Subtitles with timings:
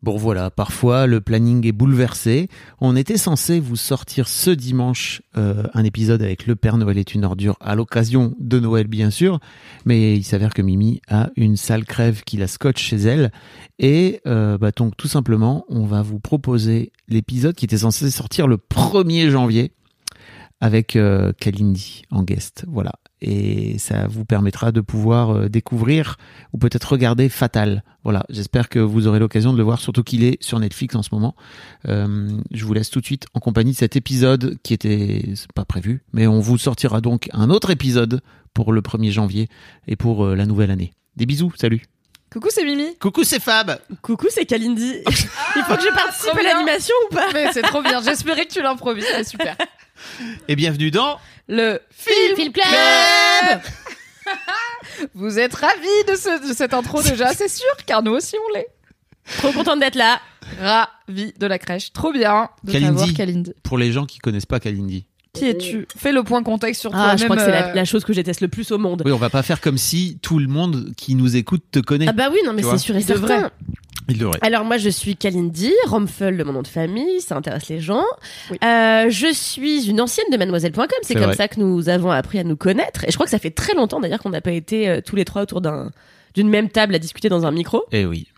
[0.00, 2.48] Bon voilà, parfois le planning est bouleversé.
[2.80, 7.14] On était censé vous sortir ce dimanche euh, un épisode avec Le Père Noël est
[7.14, 9.40] une ordure à l'occasion de Noël bien sûr,
[9.86, 13.32] mais il s'avère que Mimi a une sale crève qui la scotche chez elle
[13.80, 18.46] et euh, bah, donc tout simplement on va vous proposer l'épisode qui était censé sortir
[18.46, 19.72] le 1er janvier
[20.60, 22.64] avec euh, Kalindi en guest.
[22.68, 22.92] Voilà.
[23.20, 26.16] Et ça vous permettra de pouvoir euh, découvrir
[26.52, 27.82] ou peut-être regarder Fatal.
[28.04, 28.24] Voilà.
[28.28, 31.10] J'espère que vous aurez l'occasion de le voir, surtout qu'il est sur Netflix en ce
[31.12, 31.34] moment.
[31.88, 35.64] Euh, je vous laisse tout de suite en compagnie de cet épisode qui était pas
[35.64, 38.20] prévu, mais on vous sortira donc un autre épisode
[38.54, 39.48] pour le 1er janvier
[39.86, 40.92] et pour euh, la nouvelle année.
[41.16, 41.82] Des bisous, salut.
[42.32, 42.96] Coucou, c'est Mimi.
[42.98, 43.80] Coucou, c'est Fab.
[44.02, 45.02] Coucou, c'est Kalindi.
[45.56, 48.02] Il faut que je participe trop à l'animation ou pas Mais c'est trop bien.
[48.02, 49.06] J'espérais que tu l'improvises.
[49.10, 49.56] C'est super.
[50.46, 51.18] Et bienvenue dans
[51.48, 53.60] Le Film, Club.
[55.14, 58.54] Vous êtes ravis de, ce- de cette intro déjà, c'est sûr, car nous aussi on
[58.54, 58.68] l'est.
[59.38, 60.20] Trop contente d'être là.
[60.60, 61.92] Ravis de la crèche.
[61.92, 62.96] Trop bien de Kalindi.
[62.98, 63.52] t'avoir, Kalindi.
[63.62, 65.06] pour les gens qui connaissent pas Kalindi.
[65.38, 67.18] Qui es-tu Fais le point contexte sur Ah, toi-même.
[67.18, 69.02] je crois que c'est la, euh, la chose que je déteste le plus au monde.
[69.04, 72.06] Oui, on va pas faire comme si tout le monde qui nous écoute te connaît.
[72.08, 73.50] Ah bah oui, non mais Tu c'est sûr et certain.
[74.10, 74.38] Il devrait.
[74.40, 78.04] Alors moi je suis Kalindi, Romfel de mon nom de famille, ça intéresse les gens.
[78.50, 78.56] Oui.
[78.64, 81.36] Euh, je suis une ancienne de mademoiselle.com, c'est C'est comme vrai.
[81.36, 83.04] ça que nous avons appris à nous connaître.
[83.04, 85.14] Et je crois que ça fait très longtemps d'ailleurs qu'on n'a pas été euh, tous
[85.14, 85.90] les trois autour d'un
[86.34, 87.82] d'une même table à discuter dans un micro.
[87.92, 88.28] Eh oui.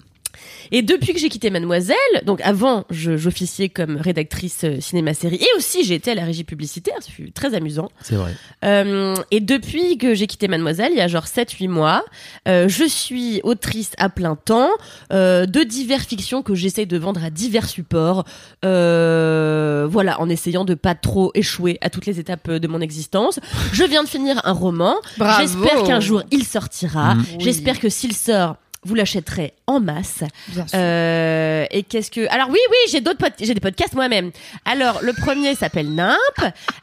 [0.73, 5.84] Et depuis que j'ai quitté Mademoiselle, donc avant, j'officiais comme rédactrice euh, cinéma-série et aussi
[5.92, 7.91] été à la régie publicitaire, ça fut très amusant.
[8.03, 8.34] C'est vrai.
[8.65, 12.05] Euh, et depuis que j'ai quitté Mademoiselle, il y a genre 7-8 mois,
[12.49, 14.71] euh, je suis autrice à plein temps
[15.12, 18.25] euh, de divers fictions que j'essaye de vendre à divers supports.
[18.65, 23.41] Euh, voilà, en essayant de pas trop échouer à toutes les étapes de mon existence.
[23.72, 24.97] Je viens de finir un roman.
[25.19, 25.41] Bravo.
[25.41, 27.15] J'espère qu'un jour il sortira.
[27.15, 27.25] Mm.
[27.38, 30.25] J'espère que s'il sort, vous l'achèterez en masse.
[30.49, 30.79] Bien sûr.
[30.79, 34.31] Euh, et qu'est-ce que alors oui oui j'ai d'autres pod- j'ai des podcasts moi-même.
[34.65, 36.17] Alors le premier s'appelle Nimp.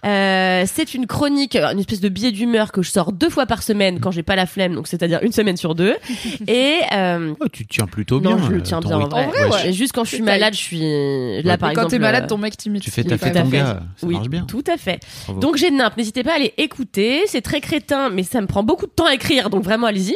[0.06, 3.46] Euh, c'est une chronique, euh, une espèce de billet d'humeur que je sors deux fois
[3.46, 5.96] par semaine quand j'ai pas la flemme, donc c'est-à-dire une semaine sur deux.
[6.48, 8.32] Et euh, Oh, tu tiens plutôt bien.
[8.38, 9.26] non je le tiens bien en vrai.
[9.26, 9.70] En vrai, ouais.
[9.70, 11.92] Et juste quand je suis malade, je suis là par Et quand exemple.
[11.96, 12.84] t'es malade, ton mec t'imite.
[12.84, 13.80] Tu fais ta fête ton gars.
[13.98, 14.46] Ça oui, marche bien.
[14.46, 15.00] tout à fait.
[15.26, 15.40] Bravo.
[15.40, 18.64] Donc j'ai Nimp, n'hésitez pas à aller écouter, c'est très crétin, mais ça me prend
[18.64, 20.16] beaucoup de temps à écrire, donc vraiment allez-y.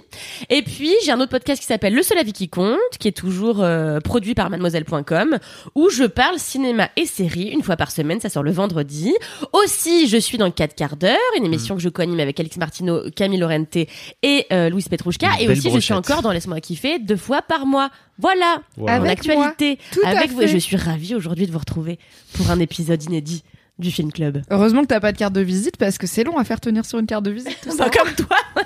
[0.50, 3.14] Et puis j'ai un autre podcast qui s'appelle Le seul avis qui compte, qui est
[3.14, 5.38] toujours euh, produit par mademoiselle.com,
[5.76, 9.14] où je parle cinéma et séries une fois par semaine, ça sort le vendredi.
[9.54, 13.04] Aussi, je suis dans 4 quarts d'heure, une émission que je co-anime avec Alex Martino,
[13.16, 13.78] Camille Lorente
[14.22, 15.28] et euh, Louise Petrouchka.
[15.40, 17.90] Une Et aussi, je suis encore dans Laisse-moi kiffer deux fois par mois.
[18.18, 19.80] Voilà, mon Avec actualité.
[19.92, 20.42] Tout à avec vous.
[20.42, 22.00] Et je suis ravie aujourd'hui de vous retrouver
[22.34, 23.44] pour un épisode inédit
[23.82, 24.42] du Film Club.
[24.50, 26.86] Heureusement que t'as pas de carte de visite parce que c'est long à faire tenir
[26.86, 27.58] sur une carte de visite.
[27.62, 27.86] Tout ça.
[27.86, 28.38] Bah, comme toi.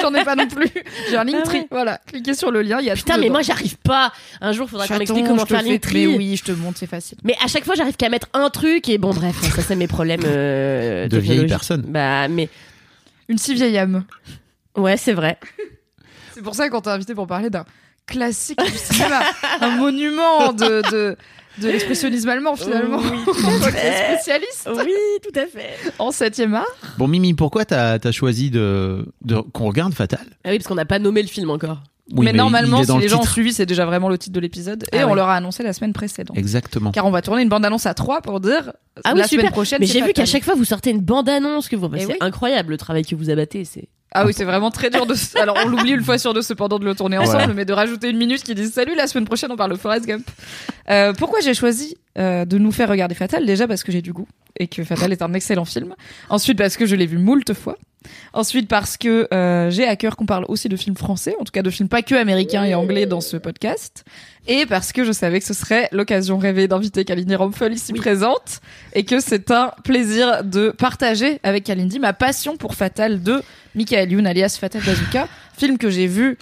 [0.00, 0.68] J'en ai pas non plus.
[1.10, 1.58] J'ai un Linktree.
[1.58, 1.66] Ah ouais.
[1.70, 2.00] Voilà.
[2.06, 2.78] Cliquez sur le lien.
[2.80, 3.34] Il y a Putain, tout mais dedans.
[3.34, 4.12] moi j'arrive pas.
[4.40, 6.06] Un jour, faudra qu'on m'explique comment faire fais- Linktree.
[6.06, 7.18] Mais oui, je te montre, c'est facile.
[7.24, 9.86] Mais à chaque fois, j'arrive qu'à mettre un truc et bon, bref, ça c'est mes
[9.86, 11.48] problèmes euh, De vieilles technologiques.
[11.48, 11.82] personnes.
[11.88, 12.48] Bah, mais
[13.28, 14.04] Une si vieille âme.
[14.76, 15.38] ouais, c'est vrai.
[16.34, 17.64] C'est pour ça qu'on t'a invité pour parler d'un
[18.06, 19.20] classique du cinéma,
[19.60, 21.16] un monument de, de,
[21.58, 22.98] de l'expressionnisme allemand finalement.
[22.98, 23.32] Oui,
[24.14, 24.92] spécialiste Oui,
[25.22, 25.92] tout à fait.
[25.98, 26.66] en 7e art.
[26.98, 30.26] Bon, Mimi, pourquoi t'as as choisi de, de qu'on regarde Fatal?
[30.44, 31.82] Ah oui, parce qu'on n'a pas nommé le film encore.
[32.14, 34.40] Oui, mais, normalement, si le les gens ont suivi, c'est déjà vraiment le titre de
[34.40, 34.84] l'épisode.
[34.92, 36.36] Et Ah on leur a annoncé la semaine précédente.
[36.36, 36.90] Exactement.
[36.90, 38.72] Car on va tourner une bande-annonce à 3 pour dire
[39.04, 39.52] Ah la oui, semaine super.
[39.52, 39.78] prochaine.
[39.80, 41.88] Mais c'est j'ai vu qu'à chaque fois vous sortez une bande-annonce que vous.
[41.88, 42.18] bah, Eh c'est oui.
[42.20, 43.64] incroyable le travail que vous abattez.
[43.64, 43.88] C'est.
[44.14, 45.14] Ah oui, c'est vraiment très dur de.
[45.38, 48.10] Alors on l'oublie une fois sur deux cependant de le tourner ensemble, mais de rajouter
[48.10, 50.28] une minute qui dit salut la semaine prochaine on parle de Forrest Gump.
[50.90, 53.46] Euh, pourquoi j'ai choisi euh, de nous faire regarder Fatal?
[53.46, 54.28] Déjà parce que j'ai du goût
[54.58, 55.94] et que Fatal est un excellent film.
[56.28, 57.76] Ensuite parce que je l'ai vu moult fois.
[58.32, 61.52] Ensuite parce que euh, j'ai à cœur qu'on parle aussi de films français, en tout
[61.52, 64.04] cas de films pas que américains et anglais dans ce podcast.
[64.48, 68.60] Et parce que je savais que ce serait l'occasion rêvée d'inviter Kalindi Romfel ici présente
[68.92, 73.40] et que c'est un plaisir de partager avec Kalindi ma passion pour Fatal de
[73.74, 76.38] Michael Youn alias Fatal Bazooka, film que j'ai vu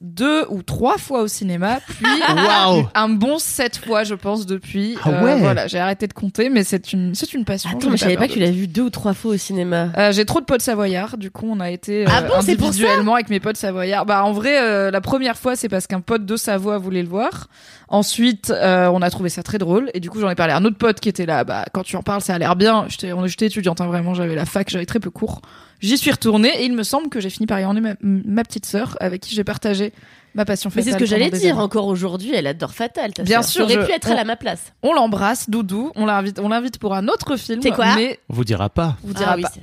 [0.00, 2.04] deux ou trois fois au cinéma, puis
[2.94, 4.98] un bon sept fois, je pense, depuis.
[5.02, 5.38] Ah ouais.
[5.38, 7.70] voilà, j'ai arrêté de compter, mais c'est une, c'est une passion.
[7.70, 9.90] Attends, je savais pas que tu l'as vu deux ou trois fois au cinéma.
[9.96, 13.14] Euh, j'ai trop de potes savoyards, du coup on a été euh, Ah bon, individuellement
[13.14, 14.04] avec mes potes savoyards.
[14.04, 17.08] Bah en vrai, euh, la première fois c'est parce qu'un pote de Savoie voulait le
[17.08, 17.48] voir.
[17.88, 20.56] Ensuite, euh, on a trouvé ça très drôle et du coup j'en ai parlé à
[20.56, 21.44] un autre pote qui était là.
[21.44, 22.84] Bah quand tu en parles, ça a l'air bien.
[22.88, 25.40] J'étais, on- j'étais étudiante, hein, vraiment, j'avais la fac, j'avais très peu cours.
[25.84, 28.42] J'y suis retournée et il me semble que j'ai fini par y emmener ma, ma
[28.42, 29.92] petite sœur avec qui j'ai partagé
[30.34, 30.84] ma passion Mais fatale.
[30.84, 31.58] c'est ce que j'allais dire.
[31.58, 33.12] Encore aujourd'hui, elle adore Fatal.
[33.12, 34.72] ta Bien sûr, Tu aurais je- pu être elle à ma place.
[34.82, 35.92] On l'embrasse, Doudou.
[35.94, 37.60] On l'invite, on l'invite pour un autre film.
[37.62, 38.96] C'est quoi Mais On vous dira pas.
[39.04, 39.50] on vous dira Ah oui, pas.
[39.52, 39.60] c'est-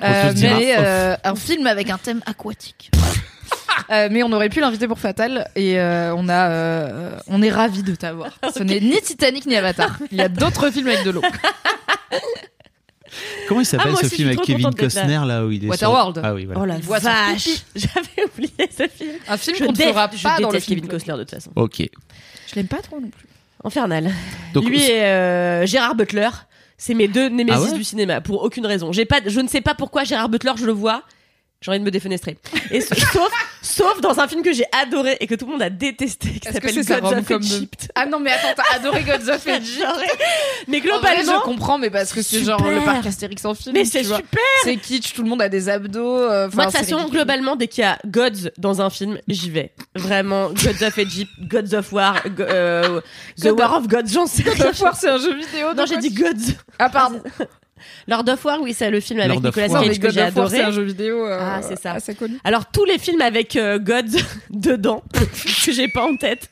[0.00, 2.90] On te Euh, mais euh, un film avec un thème aquatique.
[3.90, 7.50] Euh, mais on aurait pu l'inviter pour Fatal et euh, on a euh, on est
[7.50, 8.30] ravis de t'avoir.
[8.54, 9.98] Ce n'est ni Titanic ni Avatar.
[10.10, 11.22] Il y a d'autres films avec de l'eau.
[13.52, 14.70] Comment il s'appelle Ah, moi ce film avec Kevin là.
[14.72, 16.20] Costner là où il est sur- Waterworld.
[16.24, 16.60] Ah oui, voilà.
[16.60, 17.48] Oh la vache.
[17.76, 19.12] J'avais oublié ce film.
[19.28, 20.60] Un film Je, qu'on ne fera je pas dans le.
[20.60, 21.50] Kevin Costner de toute façon.
[21.56, 21.78] Ok.
[21.80, 23.26] Je l'aime pas trop non plus.
[23.64, 24.10] Infernal.
[24.54, 26.28] Donc Lui et euh, Gérard Butler,
[26.76, 28.90] c'est mes deux némésis Ah ouais du cinéma pour aucune raison.
[28.92, 31.02] J'ai pas, je ne sais pas pourquoi Gérard Butler, je le vois,
[31.62, 32.36] j'ai envie de me défenestrer.
[32.70, 32.80] Et
[33.12, 33.30] sauf,
[33.62, 36.52] sauf dans un film que j'ai adoré et que tout le monde a détesté, qui
[36.52, 37.88] s'appelle Gods of Egypt.
[37.94, 39.86] Ah non mais attends, t'as adoré Gods of Egypt.
[40.68, 43.54] Mais En vrai, globalement, je comprends, mais parce que c'est genre le parc Astérix en
[43.54, 43.74] film.
[43.74, 44.22] mais c'est super.
[44.64, 46.00] C'est kitsch, tout le monde a des abdos.
[46.18, 47.16] euh, Moi, de toute façon, ridicule.
[47.18, 49.72] globalement, dès qu'il y a Gods dans un film, j'y vais.
[49.94, 53.00] Vraiment, Gods of Egypt, Gods of War, go- euh,
[53.40, 54.70] The God War of Gods, j'en sais God rien.
[54.70, 55.74] of War, c'est un jeu vidéo.
[55.74, 56.54] Non, j'ai dit Gods.
[56.78, 57.20] Ah pardon.
[58.08, 60.56] Lord of War, oui, c'est le film avec Lord Nicolas Cage que God j'ai adoré.
[60.58, 61.26] c'est un jeu vidéo.
[61.26, 61.92] euh, Ah, c'est ça.
[61.92, 62.38] Assez connu.
[62.44, 64.18] Alors tous les films avec euh, Gods
[64.50, 65.02] dedans
[65.64, 66.48] que j'ai pas en tête,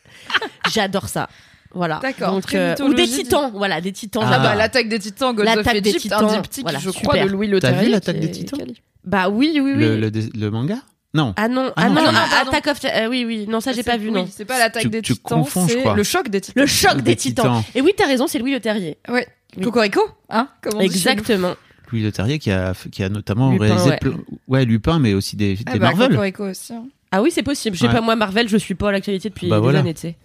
[0.72, 1.28] j'adore ça.
[1.72, 2.00] Voilà.
[2.02, 4.24] D'accord, euh, ou des titans, voilà, des titans.
[4.26, 4.32] Ah.
[4.34, 6.90] Ah bah l'attaque des titans, Gods of L'attaque des Egypt, Titans, un diptyque, voilà, je
[6.90, 7.26] crois, super.
[7.26, 8.58] de Louis Le T'as vu l'attaque des Titans.
[9.04, 9.74] Bah oui, oui, oui.
[9.76, 10.78] Le, le, le manga?
[11.14, 11.32] Non.
[11.36, 12.50] Ah non, Ah ah non, non, non, non, non, pardon.
[12.50, 14.28] Attack of, euh, oui, oui, non ça j'ai C'est- pas vu, oui, non.
[14.32, 15.94] C'est pas l'attaque Tu- des tu titans, confonds, je c'est crois.
[15.94, 16.60] le choc des titans.
[16.62, 17.58] Le choc des, Des titans.
[17.62, 17.72] Titans.
[17.76, 18.98] Et oui, t'as raison, c'est Louis Le Terrier.
[19.08, 19.26] Ouais.
[19.56, 19.62] Oui.
[19.64, 21.18] Cocorico, hein Comme on dit chez nous.
[21.18, 21.54] Exactement.
[21.92, 23.98] Louis Le Terrier qui a, qui a notamment Lupin, réalisé ouais.
[23.98, 26.10] plein- ouais, Lupin, mais aussi des, des Ah bah, Marvel.
[26.10, 26.72] Cocorico aussi.
[26.72, 26.84] hein.
[27.10, 27.74] Ah oui, c'est possible.
[27.76, 27.92] Je sais Ouais.
[27.92, 29.80] pas moi Marvel, je suis pas à l'actualité depuis Bah des voilà.
[29.80, 30.16] années, tu sais.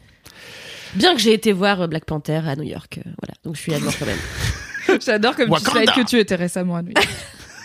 [0.93, 3.33] Bien que j'ai été voir euh, Black Panther à New York, euh, voilà.
[3.43, 4.99] Donc je suis à New York quand même.
[5.05, 7.07] J'adore comme tu sais que tu étais récemment à New York.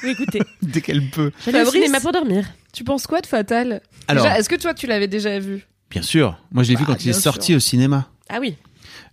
[0.02, 1.30] Oui, écoutez, Dès qu'elle peut.
[1.44, 2.46] j'allais au Fabrice cinéma pour dormir.
[2.72, 3.82] Tu penses quoi de Fatal?
[4.08, 5.66] Alors, Est-ce que toi tu l'avais déjà vu?
[5.90, 6.38] Bien sûr.
[6.52, 8.08] Moi, je l'ai vu Bah, quand il est sorti au cinéma.
[8.30, 8.56] Ah oui.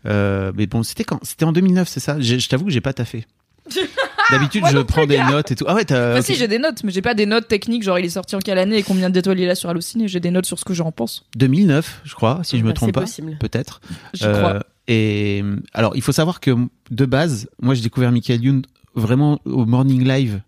[0.08, 1.20] Euh, mais bon, c'était quand?
[1.24, 2.20] C'était en 2009, c'est ça?
[2.20, 3.26] Je t'avoue que j'ai pas taffé.
[4.30, 5.66] D'habitude, je prends des notes et tout.
[5.68, 6.14] Ah ouais, t'as.
[6.14, 8.36] Enfin, si, j'ai des notes, mais j'ai pas des notes techniques, genre il est sorti
[8.36, 10.08] en quelle année et combien d'étoiles il a sur Allociné.
[10.08, 11.26] J'ai des notes sur ce que j'en pense.
[11.38, 13.02] 2009, je crois, si je me Bah, trompe c'est pas.
[13.02, 13.38] possible.
[13.40, 13.80] Peut-être.
[14.24, 14.64] Euh, crois.
[14.90, 15.44] Et
[15.74, 16.52] alors, il faut savoir que
[16.92, 18.62] de base, moi, j'ai découvert Michael Youn
[18.96, 20.42] vraiment au Morning Live,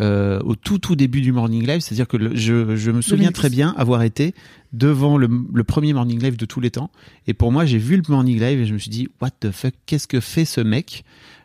[0.00, 1.80] euh, au tout tout début du Morning Live.
[1.80, 3.32] C'est-à-dire que le- je, je me souviens 2010.
[3.34, 4.34] très bien avoir été
[4.72, 6.90] devant le, le premier Morning Live de tous les temps.
[7.26, 9.50] Et pour moi, j'ai vu le Morning Live et je me suis dit, what the
[9.50, 11.04] fuck, qu'est-ce que fait ce mec?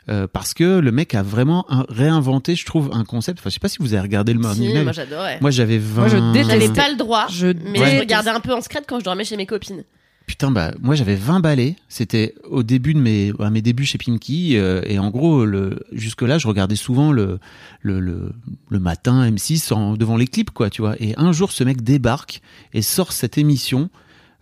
[0.10, 3.38] Euh, Parce que le mec a vraiment un- réinventé, je trouve, un concept.
[3.40, 4.84] Enfin, je sais pas si vous avez regardé le Morning Si, Live.
[4.84, 5.38] moi j'adorais.
[5.40, 6.00] Moi, j'avais 20.
[6.02, 6.74] Moi, je détestais.
[6.82, 9.38] Pas le droit, Je mais je regardais un peu en secret quand je dormais chez
[9.38, 9.84] mes copines.
[10.30, 11.76] Putain, bah, moi j'avais 20 balais.
[11.88, 14.58] C'était au début de mes, à mes débuts chez Pimki.
[14.58, 15.44] euh, et en gros,
[15.92, 17.40] jusque-là, je regardais souvent le,
[17.82, 20.96] le, le, matin M6 en, devant les clips, quoi, tu vois.
[21.00, 22.44] Et un jour, ce mec débarque
[22.76, 23.90] et sort cette émission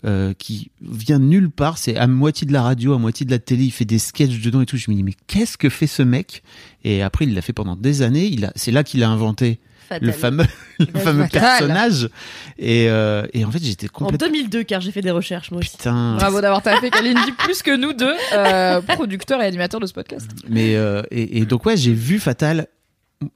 [0.04, 1.78] euh, qui vient de nulle part.
[1.78, 3.64] C'est à moitié de la radio, à moitié de la télé.
[3.64, 4.76] Il fait des sketchs dedans et tout.
[4.76, 6.44] Je me dis, mais qu'est-ce que fait ce mec?
[6.84, 8.36] Et après, il l'a fait pendant des années.
[8.58, 10.06] C'est là qu'il a inventé Fatal.
[10.08, 10.46] le fameux,
[10.80, 11.42] le fameux Fatal.
[11.42, 12.10] personnage.
[12.58, 14.28] Et, euh, et en fait, j'étais En complètement.
[14.28, 15.78] 2002, car j'ai fait des recherches moi aussi.
[15.78, 16.16] Putain.
[16.18, 20.28] Bravo d'avoir tapé Kalindi plus que nous deux, euh, producteurs et animateurs de ce podcast.
[20.50, 22.68] Mais euh, et, et donc ouais, j'ai vu Fatal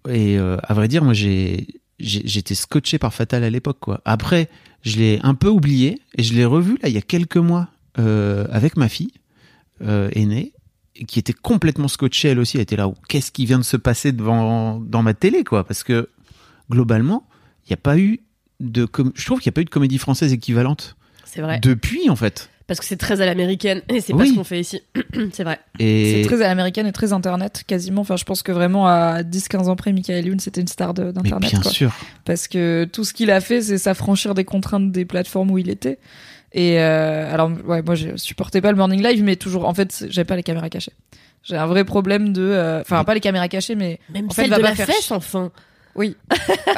[0.09, 1.67] et euh, à vrai dire, moi j'ai
[1.99, 4.01] j'étais scotché par Fatal à l'époque quoi.
[4.05, 4.49] Après,
[4.81, 7.67] je l'ai un peu oublié et je l'ai revu là il y a quelques mois
[7.99, 9.11] euh, avec ma fille
[9.83, 10.53] euh, aînée
[11.07, 12.57] qui était complètement scotchée elle aussi.
[12.57, 15.63] Elle était là, oh, qu'est-ce qui vient de se passer devant dans ma télé quoi
[15.63, 16.09] Parce que
[16.71, 17.27] globalement,
[17.65, 18.21] il n'y a pas eu
[18.59, 21.59] de com- je trouve qu'il n'y a pas eu de comédie française équivalente C'est vrai.
[21.61, 22.49] depuis en fait.
[22.67, 24.81] Parce que c'est très à l'américaine et c'est pas ce qu'on fait ici.
[25.33, 25.59] c'est vrai.
[25.79, 28.01] Et C'est très à l'américaine et très internet, quasiment.
[28.01, 31.39] Enfin, je pense que vraiment à 10-15 ans près, Michael Youn, c'était une star d'internet.
[31.51, 31.69] bien quoi.
[31.71, 31.91] sûr.
[32.23, 35.69] Parce que tout ce qu'il a fait, c'est s'affranchir des contraintes des plateformes où il
[35.69, 35.99] était.
[36.53, 40.05] Et euh, alors, ouais, moi, je supportais pas le morning live, mais toujours, en fait,
[40.09, 40.93] j'avais pas les caméras cachées.
[41.43, 44.43] J'ai un vrai problème de, euh, enfin, pas les caméras cachées, mais Même En fait,
[44.43, 45.51] celle va de pas la faire fesse, enfin.
[45.95, 46.15] Oui.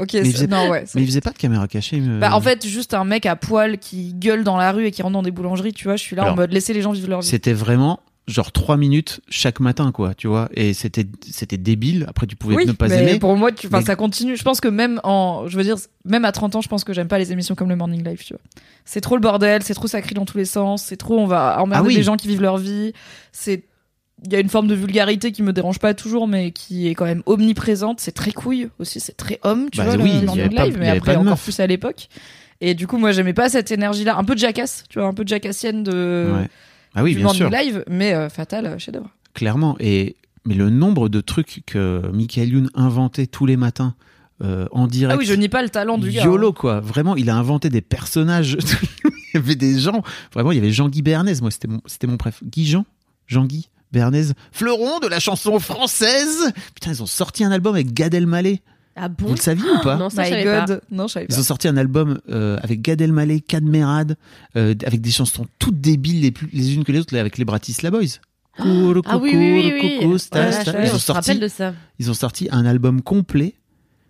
[0.00, 0.84] Ok, il c'est- faisait- non, ouais.
[0.94, 1.96] Mais il faisait pas de caméra cachée.
[1.96, 4.92] il Bah, en fait, juste un mec à poil qui gueule dans la rue et
[4.92, 6.82] qui rentre dans des boulangeries, tu vois, je suis là en Alors, mode laisser les
[6.82, 7.26] gens vivre leur vie.
[7.26, 10.50] C'était vraiment genre trois minutes chaque matin, quoi, tu vois.
[10.54, 12.04] Et c'était c'était débile.
[12.08, 13.18] Après, tu pouvais oui, ne pas mais aimer.
[13.18, 14.36] pour moi, tu, enfin, mais- ça continue.
[14.36, 16.92] Je pense que même en, je veux dire, même à 30 ans, je pense que
[16.92, 18.42] j'aime pas les émissions comme le Morning Live, tu vois.
[18.84, 21.26] C'est trop le bordel, c'est trop ça crie dans tous les sens, c'est trop, on
[21.26, 21.96] va emmerder Ah oui.
[21.96, 22.92] des gens qui vivent leur vie.
[23.32, 23.64] C'est,
[24.24, 26.94] il y a une forme de vulgarité qui me dérange pas toujours, mais qui est
[26.94, 28.00] quand même omniprésente.
[28.00, 30.76] C'est très couille aussi, c'est très homme, tu Bah vois, oui, le avait pas- Live,
[30.78, 31.42] mais après encore meuf.
[31.44, 32.08] plus à l'époque.
[32.60, 35.14] Et du coup, moi, j'aimais pas cette énergie-là, un peu de jacasse, tu vois, un
[35.14, 36.48] peu de jacassienne de, Ouais.
[36.94, 39.10] Ah oui, du bien sûr, Live, mais euh, Fatal, euh, chef-d'œuvre.
[39.34, 39.76] clairement.
[39.78, 43.94] Et mais le nombre de trucs que Michael Youn inventait tous les matins
[44.42, 45.14] euh, en direct.
[45.14, 46.24] Ah oui, je nie pas le talent du gars.
[46.24, 46.52] YOLO hein.
[46.56, 48.56] quoi, vraiment, il a inventé des personnages.
[49.04, 52.06] il y avait des gens, vraiment, il y avait Jean-Guy Bernays, moi c'était mon, c'était
[52.06, 52.42] mon préf.
[52.44, 52.86] Guy Jean,
[53.26, 53.68] Jean-Guy?
[53.92, 56.52] Bernays, fleuron de la chanson française.
[56.74, 58.60] Putain, ils ont sorti un album avec Gad Elmaleh.
[59.00, 60.66] Ah bon Vous le saviez ou pas Non, ça, je My savais pas.
[60.66, 60.80] God.
[60.90, 61.34] Non, je savais pas.
[61.34, 64.16] Ils ont sorti un album euh, avec Gad Elmaleh, Cadmerade,
[64.56, 67.44] euh, avec des chansons toutes débiles les, plus, les unes que les autres, avec les
[67.44, 68.06] Bratislava Boys.
[68.58, 70.16] Couro, Ah oui, oui, oui, oui.
[70.32, 71.74] Voilà, je- Ils on ont sorti rappelle de ça.
[72.00, 73.54] ils ont sorti un album complet.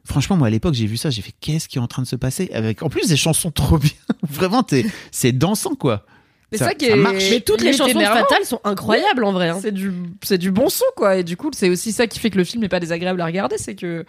[0.05, 2.07] Franchement, moi à l'époque, j'ai vu ça, j'ai fait qu'est-ce qui est en train de
[2.07, 3.91] se passer avec en plus des chansons trop bien.
[4.27, 6.07] Vraiment, t'es- c'est dansant quoi.
[6.53, 6.97] Mais Ça- ça, qui ça est...
[6.97, 7.31] marche.
[7.31, 8.05] Mais toutes les chansons de.
[8.05, 9.49] Fatal sont incroyables en vrai.
[9.51, 9.59] hein.
[9.61, 11.17] C'est du, c'est du bon son, quoi.
[11.17, 13.27] Et du coup, c'est aussi ça qui fait que le film n'est pas désagréable à
[13.27, 13.57] regarder.
[13.59, 14.05] C'est que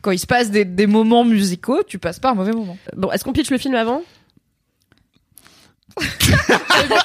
[0.00, 2.76] quand il se passe des, des moments musicaux, tu passes pas un mauvais moment.
[2.96, 4.02] Bon, est-ce qu'on pitch le film avant?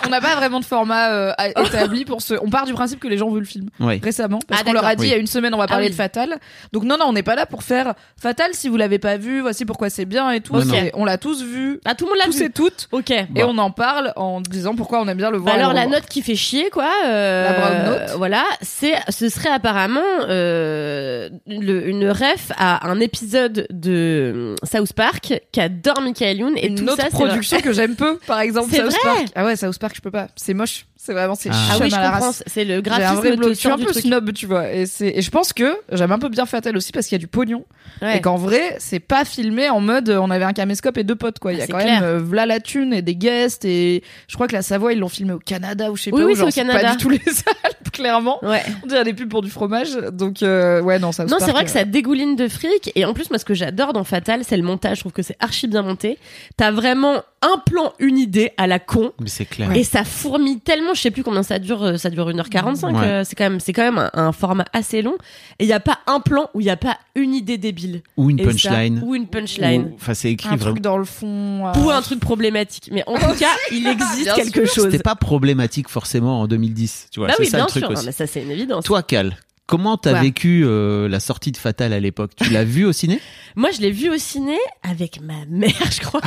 [0.05, 1.31] On n'a pas vraiment de format euh,
[1.65, 2.33] établi pour ce.
[2.41, 3.99] On part du principe que les ont vu le film Ouais.
[4.03, 4.39] récemment.
[4.47, 5.91] Parce Ah, qu'on leur a dit il y a une semaine, on va parler oui.
[5.91, 6.37] de Fatal.
[6.73, 9.41] Donc, non, non, on n'est pas là pour faire Fatal si vous l'avez pas vu.
[9.41, 10.53] Voici pourquoi c'est bien et tout.
[10.95, 11.79] On l'a tous vu.
[11.85, 12.45] Ah, tout le monde l'a Tous vu.
[12.45, 12.87] et toutes.
[12.91, 13.11] Ok.
[13.11, 13.53] Et Bon.
[13.55, 15.55] on en parle en disant pourquoi on aime bien le Bah voir.
[15.55, 15.99] alors la revoir.
[16.01, 18.17] note qui fait chier quoi euh, La brown note.
[18.17, 24.93] voilà c'est ce serait apparemment euh, le- une ref à un épisode de euh, South
[24.93, 28.69] Park qu'adore Michael Youn et une tout autre ça production que j'aime peu, par exemple.
[28.85, 29.27] South Park.
[29.35, 30.27] Ah ouais, South Park, je peux pas.
[30.35, 30.85] C'est moche.
[31.09, 31.55] C'est vraiment, c'est Ah.
[31.71, 32.43] ah oui je comprends race.
[32.45, 33.49] c'est le J'ai un graphisme vrai te bloc.
[33.49, 34.03] Je suis un peu truc.
[34.03, 34.71] snob, tu vois.
[34.71, 37.19] Et, c'est- et je pense que j'aime un peu bien Fatal aussi parce qu'il y
[37.19, 37.65] a du pognon.
[38.03, 38.17] Ouais.
[38.17, 41.15] Et qu'en vrai, c'est pas filmé en mode euh, on avait un caméscope et deux
[41.15, 41.51] potes, quoi.
[41.51, 42.01] Il y Ah, a c'est quand clair.
[42.01, 43.65] même euh, v'là la thune et des guests.
[43.65, 46.21] Et je crois que la Savoie, ils l'ont filmé au Canada ou je sais Oui,
[46.21, 46.35] pas oui, où.
[46.35, 46.79] c'est genre, au Canada.
[46.89, 47.19] pas du tout les
[47.63, 48.37] Alpes, clairement.
[48.45, 49.89] ouais On dirait des pubs pour du fromage.
[50.13, 53.13] Donc, euh, ouais, non, ça non c'est vrai que ça dégouline de fric et en
[53.13, 55.67] plus moi ce que j'adore dans Fatal c'est le montage je trouve que c'est archi
[55.67, 56.17] bien monté
[56.57, 59.71] t'as vraiment un plan une idée à la con Mais c'est clair.
[59.73, 63.05] Et ça fourmille tellement, je sais plus combien ça dure, euh, ça dure 1h45, Ouais.
[63.07, 65.15] euh, c'est quand même, c'est quand même un, un format assez long.
[65.59, 68.01] Et il n'y a pas un plan où il n'y a pas une idée débile.
[68.17, 69.01] Ou une Et ça- punchline.
[69.03, 69.91] ou une punchline.
[69.95, 70.71] Enfin, c'est écrit Un vraiment.
[70.73, 71.65] truc dans le fond.
[71.67, 72.89] euh, Ou un truc problématique.
[72.91, 74.85] Mais en tout cas, il existe quelque chose.
[74.91, 77.07] C'était pas problématique forcément en 2010.
[77.11, 77.91] Tu vois, bah c'est oui, ça bien le truc sûr.
[77.93, 78.83] Non, mais ça, c'est une évidence.
[78.83, 82.31] Toi, Cal, comment t'as Quoi vécu euh, la sortie de Fatal à l'époque?
[82.35, 83.19] Tu l'as vu au ciné?
[83.55, 86.21] Moi, je l'ai vu au ciné avec ma mère, je crois.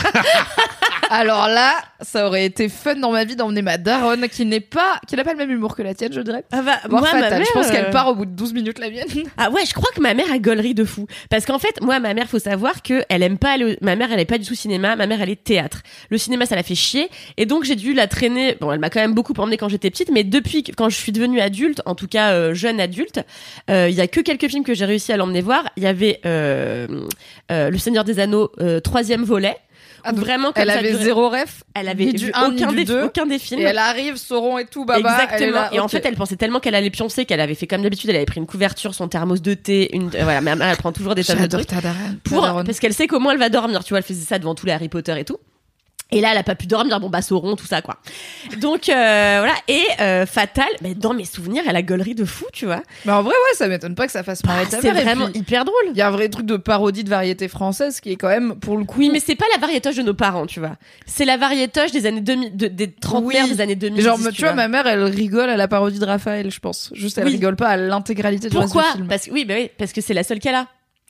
[1.14, 4.98] Alors là, ça aurait été fun dans ma vie d'emmener ma daronne qui n'est pas,
[5.06, 6.42] qui n'a pas le même humour que la tienne, je dirais.
[6.52, 8.78] Ah bah, moi, ma mère, Je pense qu'elle euh, part au bout de 12 minutes
[8.78, 9.06] la mienne.
[9.36, 11.06] Ah ouais, je crois que ma mère a gaulerie de fou.
[11.28, 14.10] Parce qu'en fait, moi, ma mère, faut savoir que elle aime pas aller ma mère,
[14.10, 14.96] elle est pas du tout cinéma.
[14.96, 15.82] Ma mère, elle est théâtre.
[16.08, 17.10] Le cinéma, ça la fait chier.
[17.36, 18.56] Et donc, j'ai dû la traîner.
[18.60, 21.12] Bon, elle m'a quand même beaucoup emmenée quand j'étais petite, mais depuis quand je suis
[21.12, 23.20] devenue adulte, en tout cas euh, jeune adulte,
[23.68, 25.64] euh, il y a que quelques films que j'ai réussi à l'emmener voir.
[25.76, 26.86] Il y avait euh,
[27.50, 29.56] euh, Le Seigneur des Anneaux, euh, troisième volet.
[30.04, 31.62] Ah, vraiment, comme Elle ça avait durait- zéro ref.
[31.74, 33.02] Elle avait ni du vu un, ni aucun du des, deux.
[33.04, 33.60] aucun des films.
[33.60, 34.98] Et elle arrive, Sauron et tout, baba.
[34.98, 35.28] Exactement.
[35.36, 37.66] elle est là, et en fait, elle pensait tellement qu'elle allait pioncer qu'elle avait fait
[37.66, 38.10] comme d'habitude.
[38.10, 40.08] Elle avait pris une couverture, son thermos de thé, une.
[40.08, 42.94] euh, voilà, ma mère, elle prend toujours des tas de J'adore trucs pour parce qu'elle
[42.94, 43.84] sait comment elle va dormir.
[43.84, 45.38] Tu vois, elle faisait ça devant tous les Harry Potter et tout.
[46.12, 47.00] Et là, elle a pas pu dormir.
[47.00, 47.96] Bon, bah, Sauron, tout ça, quoi.
[48.60, 49.54] Donc, euh, voilà.
[49.66, 52.82] Et euh, Fatal, mais dans mes souvenirs, elle a gueulerie de fou, tu vois.
[53.06, 55.02] Mais en vrai, ouais, ça m'étonne pas que ça fasse marrer Bah, c'est mère.
[55.02, 55.74] Vraiment puis, hyper drôle.
[55.90, 58.56] Il y a un vrai truc de parodie de variété française qui est quand même,
[58.56, 58.98] pour le coup.
[58.98, 60.76] Oui, mais c'est pas la variétoche de nos parents, tu vois.
[61.06, 63.54] C'est la variétoche des années 2000, de- des trentenaires Oui.
[63.54, 64.02] des années 2010.
[64.04, 64.54] Genre, tu, vois, vois.
[64.54, 66.90] ma mère, elle rigole à la parodie de Raphaël, je pense.
[66.94, 67.32] Juste, elle Oui.
[67.32, 69.08] rigole pas à l'intégralité du reste Pourquoi du film.
[69.08, 70.66] Parce que oui, bah oui, parce que c'est la seule qu'elle a.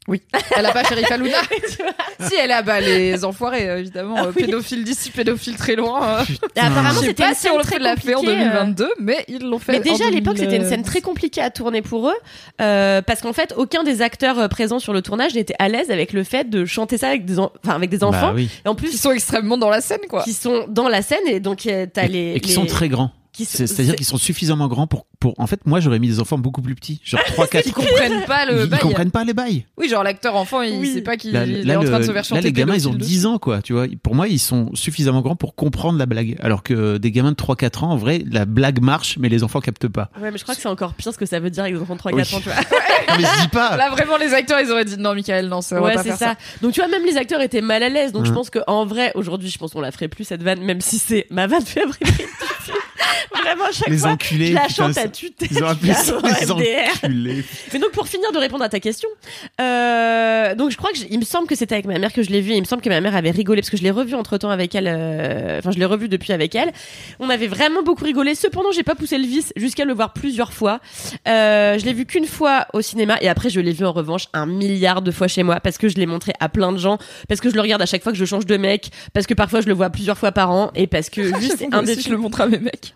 [0.08, 0.20] Oui.
[0.56, 0.82] Elle a pas.
[0.84, 2.28] Tu vois.
[2.28, 4.14] si, elle a bah, les enfoirés, euh, évidemment.
[4.18, 4.44] Ah euh, oui.
[4.44, 6.02] Pédophile d'ici, pédophile très loin.
[6.20, 6.22] euh.
[6.56, 8.44] Apparemment, c'était pas une si scène on le très fait l'a fait en compliquée, euh,
[8.64, 9.72] 2022, mais ils l'ont fait.
[9.72, 10.90] Mais déjà en à l'époque, c'était une scène 2010.
[10.90, 12.14] très compliquée à tourner pour eux,
[12.60, 16.12] euh, parce qu'en fait, aucun des acteurs présents sur le tournage n'était à l'aise avec
[16.12, 18.48] le fait de chanter ça avec des, en- enfin, avec des enfants, Bah oui.
[18.64, 20.22] et en Ils plus sont extrêmement dans la scène, quoi.
[20.24, 23.12] qui sont dans la scène et donc t'as les et qui les- sont très grands.
[23.34, 25.34] C'est-à-dire c'est- qu'ils sont suffisamment grands pour, pour.
[25.38, 27.62] En fait, moi, j'aurais mis des enfants beaucoup plus petits, genre 3-4.
[27.66, 28.80] Ils comprennent pas le Ils bail.
[28.80, 29.64] comprennent pas les bails.
[29.78, 30.92] Oui, genre l'acteur enfant, il Oui.
[30.92, 32.52] sait pas qu'il Là, il là, est en train de se faire là, chanter les
[32.52, 33.62] gamins, ils ont pédophile 10 ans, quoi.
[33.62, 36.36] Tu vois, pour moi, ils sont suffisamment grands pour comprendre la blague.
[36.40, 39.60] Alors que des gamins de 3-4 ans, en vrai, la blague marche, mais les enfants
[39.60, 40.10] captent pas.
[40.20, 41.80] Ouais, mais je crois que c'est encore pire ce que ça veut dire avec des
[41.80, 42.22] enfants de 3-4 Oui.
[42.22, 43.16] ans, tu vois.
[43.18, 43.76] Mais je dis pas.
[43.76, 46.02] Là, vraiment, les acteurs, ils auraient dit non, Michael, non, ça, on va Ouais, pas
[46.02, 46.26] c'est faire ça.
[46.32, 46.36] ça.
[46.60, 48.12] Donc tu vois, même les acteurs étaient mal à l'aise.
[48.12, 48.34] Donc je Ouais.
[48.36, 51.26] pense qu'en vrai, aujourd'hui, je pense qu'on la ferait plus cette vanne, même si c'est
[51.30, 52.02] ma vanne favorite.
[53.42, 54.10] vraiment à chaque Les fois.
[54.10, 55.48] enculés, Je la chante à tue-tête.
[55.50, 57.44] Ils ont appelé ça les enculés.
[57.72, 59.08] Mais donc pour finir de répondre à ta question,
[59.60, 62.22] euh, donc je crois que je- il me semble que c'était avec ma mère que
[62.22, 62.52] je l'ai vu.
[62.52, 64.36] et Il me semble que ma mère avait rigolé parce que je l'ai revu entre
[64.38, 64.88] temps avec elle.
[64.88, 66.72] euh, Enfin, je l'ai revu depuis avec elle.
[67.20, 68.34] On avait vraiment beaucoup rigolé.
[68.34, 70.80] Cependant, j'ai pas poussé le vice jusqu'à le voir plusieurs fois.
[71.28, 74.26] Euh, je l'ai vu qu'une fois au cinéma et après je l'ai vu en revanche
[74.32, 76.98] un milliard de fois chez moi parce que je l'ai montré à plein de gens,
[77.28, 79.34] parce que je le regarde à chaque fois que je change de mec, parce que
[79.34, 82.10] parfois je le vois plusieurs fois par an et parce que juste un des je
[82.10, 82.94] le montre à mes mecs.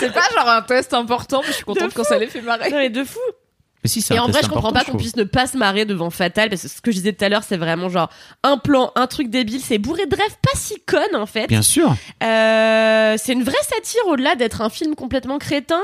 [0.00, 2.70] C'est pas genre un test important, mais je suis contente quand ça les fait marrer.
[2.70, 3.18] Non, mais de fou.
[3.84, 5.84] Mais si, Et un en vrai, je comprends pas qu'on puisse ne pas se marrer
[5.84, 8.10] devant Fatal, parce que ce que je disais tout à l'heure, c'est vraiment genre
[8.42, 11.46] un plan, un truc débile, c'est bourré de rêves pas si connes en fait.
[11.46, 11.94] Bien sûr.
[12.24, 15.80] Euh, c'est une vraie satire au-delà d'être un film complètement crétin.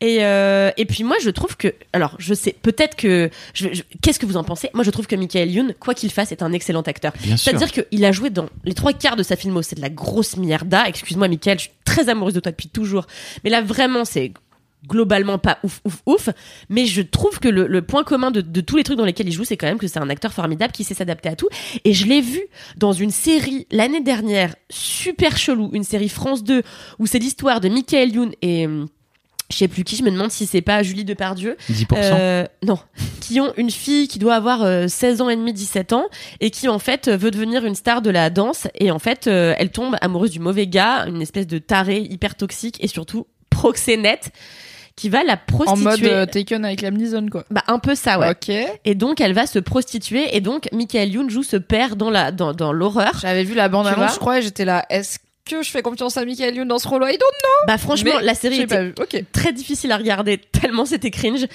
[0.00, 3.82] Et, euh, et puis moi, je trouve que, alors je sais, peut-être que, je, je-
[4.00, 4.70] qu'est-ce que vous en pensez?
[4.74, 7.12] Moi, je trouve que Michael Youn, quoi qu'il fasse, est un excellent acteur.
[7.36, 10.36] C'est-à-dire qu'il a joué dans les trois quarts de sa filmo, c'est de la grosse
[10.36, 10.86] mierda.
[10.88, 13.06] Excuse-moi, Michael, je suis très amoureuse de toi depuis toujours.
[13.44, 14.32] Mais là, vraiment, c'est
[14.88, 16.28] globalement pas ouf, ouf, ouf.
[16.68, 19.28] Mais je trouve que le, le point commun de, de tous les trucs dans lesquels
[19.28, 21.48] il joue, c'est quand même que c'est un acteur formidable qui sait s'adapter à tout.
[21.84, 22.40] Et je l'ai vu
[22.76, 26.62] dans une série l'année dernière, super chelou, une série France 2,
[26.98, 28.66] où c'est l'histoire de Michael Youn et...
[28.66, 28.88] hum,
[29.50, 31.56] Je sais plus qui, je me demande si c'est pas Julie Depardieu.
[31.70, 31.86] 10%.
[31.94, 32.78] Euh, non,
[33.20, 36.06] qui ont une fille qui doit avoir euh, 16 ans et demi, 17 ans,
[36.40, 39.54] et qui en fait veut devenir une star de la danse, et en fait euh,
[39.58, 44.30] elle tombe amoureuse du mauvais gars, une espèce de taré hyper toxique et surtout proxénète,
[44.96, 45.84] qui va la En prostituer.
[45.84, 47.44] mode euh, Taken avec Liam Neeson, quoi.
[47.50, 48.30] Bah un peu ça, ouais.
[48.30, 48.50] Ok.
[48.84, 52.30] Et donc elle va se prostituer, et donc Michael Youn joue ce père dans la
[52.32, 53.12] dans, dans l'horreur.
[53.20, 54.84] J'avais vu la bande annonce, je crois, et j'étais là.
[54.90, 57.66] Est-ce que je fais confiance à Michael Youn dans ce rôle-là I don't know.
[57.66, 58.94] Bah franchement, Mais la série était pas vu.
[59.00, 59.24] Ok.
[59.32, 61.46] très difficile à regarder tellement c'était cringe.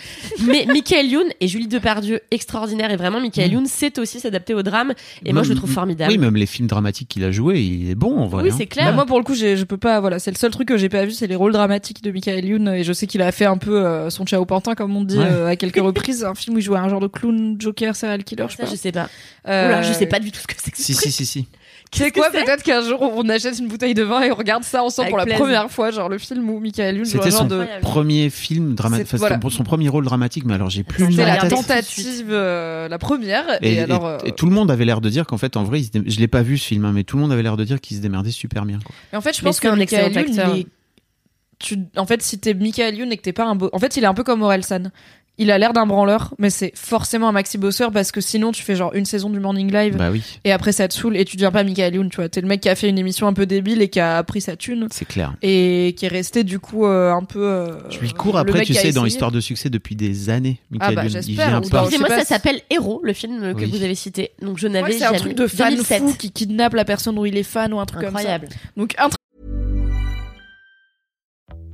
[0.45, 3.53] Mais Michael Youn et Julie Depardieu extraordinaire et vraiment Michael Mm.
[3.53, 4.93] Youn sait aussi s'adapter au drame
[5.25, 6.11] et moi je le trouve formidable.
[6.11, 8.43] Oui, même les films dramatiques qu'il a joué, il est bon en vrai.
[8.43, 8.55] Oui, hein.
[8.57, 8.87] c'est clair.
[8.87, 9.99] Bah, moi, pour le coup, je peux pas.
[10.01, 12.43] Voilà, c'est le seul truc que j'ai pas vu, c'est les rôles dramatiques de Michael
[12.45, 12.67] Youn.
[12.69, 15.17] Et je sais qu'il a fait un peu euh, son Ciao Pantin, comme on dit,
[15.17, 15.25] Ouais.
[15.25, 16.25] euh, à quelques reprises.
[16.25, 18.69] Un film où il jouait un genre de clown, Joker, serial killer, je sais pas.
[18.69, 19.09] je sais pas.
[19.47, 21.03] Euh, Oula, je sais pas du tout ce que c'est que Si, truc.
[21.05, 21.47] si, si, si.
[21.91, 24.63] Tu sais quoi, peut-être qu'un jour on achète une bouteille de vin et on regarde
[24.63, 25.39] ça ensemble Avec pour la plaisir.
[25.41, 27.55] première fois, genre le film où Michael Youn joue un C'était genre de.
[27.59, 27.81] Incroyable.
[27.81, 29.39] premier film dramatique, C'est- voilà.
[29.49, 33.45] son premier rôle dramatique, mais alors j'ai plus C'était C'était la tentative, euh, la première.
[33.61, 35.55] Et, Et, alors, et- euh, et tout le monde avait l'air de dire qu'en fait,
[35.57, 37.43] en vrai, dé- je l'ai pas vu ce film, hein, mais tout le monde avait
[37.43, 38.79] l'air de dire qu'il se démerdait super bien.
[38.83, 38.93] Quoi.
[39.13, 40.71] Et en fait, je pense c'est que un Michael excellent Youn, acteur.
[41.59, 41.77] tu...
[41.95, 44.03] en fait, si t'es Michael Youn et que t'es pas un beau, en fait, il
[44.03, 44.91] est un peu comme Orelsan.
[45.39, 48.63] Il a l'air d'un branleur, mais c'est forcément un maxi bosseur parce que sinon tu
[48.63, 51.25] fais genre une saison du Morning Live Bah oui, et après ça te saoule et
[51.25, 52.27] tu deviens pas Michael Youn, tu vois.
[52.29, 54.41] T'es le mec qui a fait une émission un peu débile et qui a pris
[54.41, 55.33] sa thune c'est clair.
[55.43, 57.43] et qui est resté du coup euh, un peu.
[57.43, 59.05] euh, Je lui cours après, tu sais, dans.
[59.05, 60.59] Histoire de succès depuis des années.
[60.71, 61.15] Michael bah, Youn.
[61.17, 63.69] Excusez-moi, je sais ça s'appelle Héros, le film que Oui.
[63.71, 64.31] vous avez cité.
[64.41, 66.01] Donc je n'avais que c'est un jamais truc de fan 2007.
[66.03, 68.47] fou qui kidnappe la personne dont il est fan ou un truc Incroyable.
[68.47, 68.59] comme ça.
[68.75, 69.09] Donc un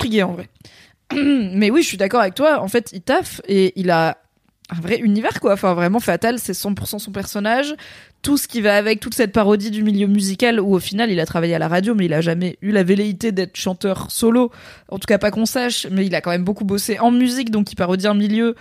[0.00, 0.48] Intrigué en vrai.
[1.12, 2.60] Mais oui, je suis d'accord avec toi.
[2.60, 4.18] En fait, il taffe et il a
[4.70, 5.52] un vrai univers quoi.
[5.54, 7.74] Enfin, vraiment, Fatal, c'est 100% son personnage.
[8.22, 11.18] Tout ce qui va avec toute cette parodie du milieu musical où au final, il
[11.20, 14.50] a travaillé à la radio, mais il a jamais eu la velléité d'être chanteur solo.
[14.88, 15.86] En tout cas, pas qu'on sache.
[15.90, 18.54] Mais il a quand même beaucoup bossé en musique, donc il parodie un milieu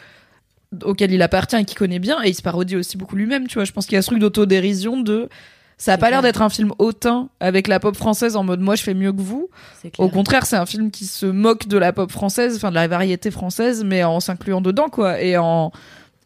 [0.83, 2.21] auquel il appartient et qu'il connaît bien.
[2.23, 3.47] Et il se parodie aussi beaucoup lui-même.
[3.47, 5.29] Tu vois, je pense qu'il y a ce truc d'autodérision de.
[5.79, 8.75] Ça a pas l'air d'être un film hautain avec la pop française en mode moi
[8.75, 9.49] je fais mieux que vous.
[9.97, 12.89] Au contraire, c'est un film qui se moque de la pop française, enfin de la
[12.89, 15.71] variété française, mais en s'incluant dedans, quoi, et en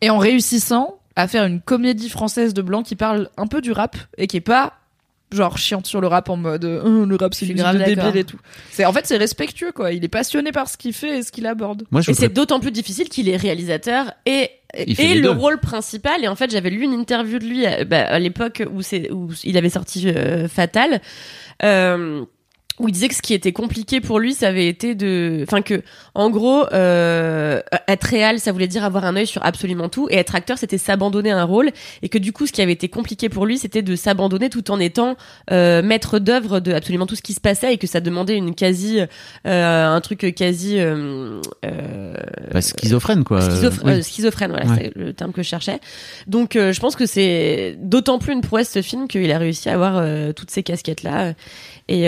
[0.01, 3.71] et en réussissant à faire une comédie française de blanc qui parle un peu du
[3.71, 4.73] rap et qui est pas
[5.34, 8.15] genre chiante sur le rap en mode euh, le rap c'est une grave de débile
[8.17, 8.39] et tout.
[8.72, 9.91] C'est en fait c'est respectueux quoi.
[9.91, 11.84] Il est passionné par ce qu'il fait et ce qu'il aborde.
[11.91, 15.30] Moi, je Et voudrais- c'est d'autant plus difficile qu'il est réalisateur et, et le deux.
[15.32, 16.24] rôle principal.
[16.24, 19.12] Et en fait, j'avais lu une interview de lui euh, bah, à l'époque où, c'est,
[19.12, 21.02] où il avait sorti euh, Fatal.
[21.63, 22.26] Euh,
[22.79, 25.62] où il disait que ce qui était compliqué pour lui, ça avait été de, enfin
[25.62, 25.83] que,
[26.15, 30.15] en gros, euh, être réel, ça voulait dire avoir un œil sur absolument tout, et
[30.15, 31.69] être acteur, c'était s'abandonner à un rôle,
[32.01, 34.71] et que du coup, ce qui avait été compliqué pour lui, c'était de s'abandonner tout
[34.71, 35.15] en étant
[35.51, 38.55] euh, maître d'œuvre de absolument tout ce qui se passait, et que ça demandait une
[38.55, 38.99] quasi,
[39.45, 42.13] euh, un truc quasi euh, euh,
[42.51, 43.39] Bah, schizophrène, quoi.
[43.39, 43.91] Schizophr- Oui.
[43.91, 44.91] euh, schizophrène, voilà, Ouais.
[44.95, 45.79] c'est le terme que je cherchais.
[46.25, 49.69] Donc, euh, je pense que c'est d'autant plus une prouesse ce film qu'il a réussi
[49.69, 50.03] à avoir
[50.36, 51.33] toutes ces casquettes là.
[51.89, 52.03] Et,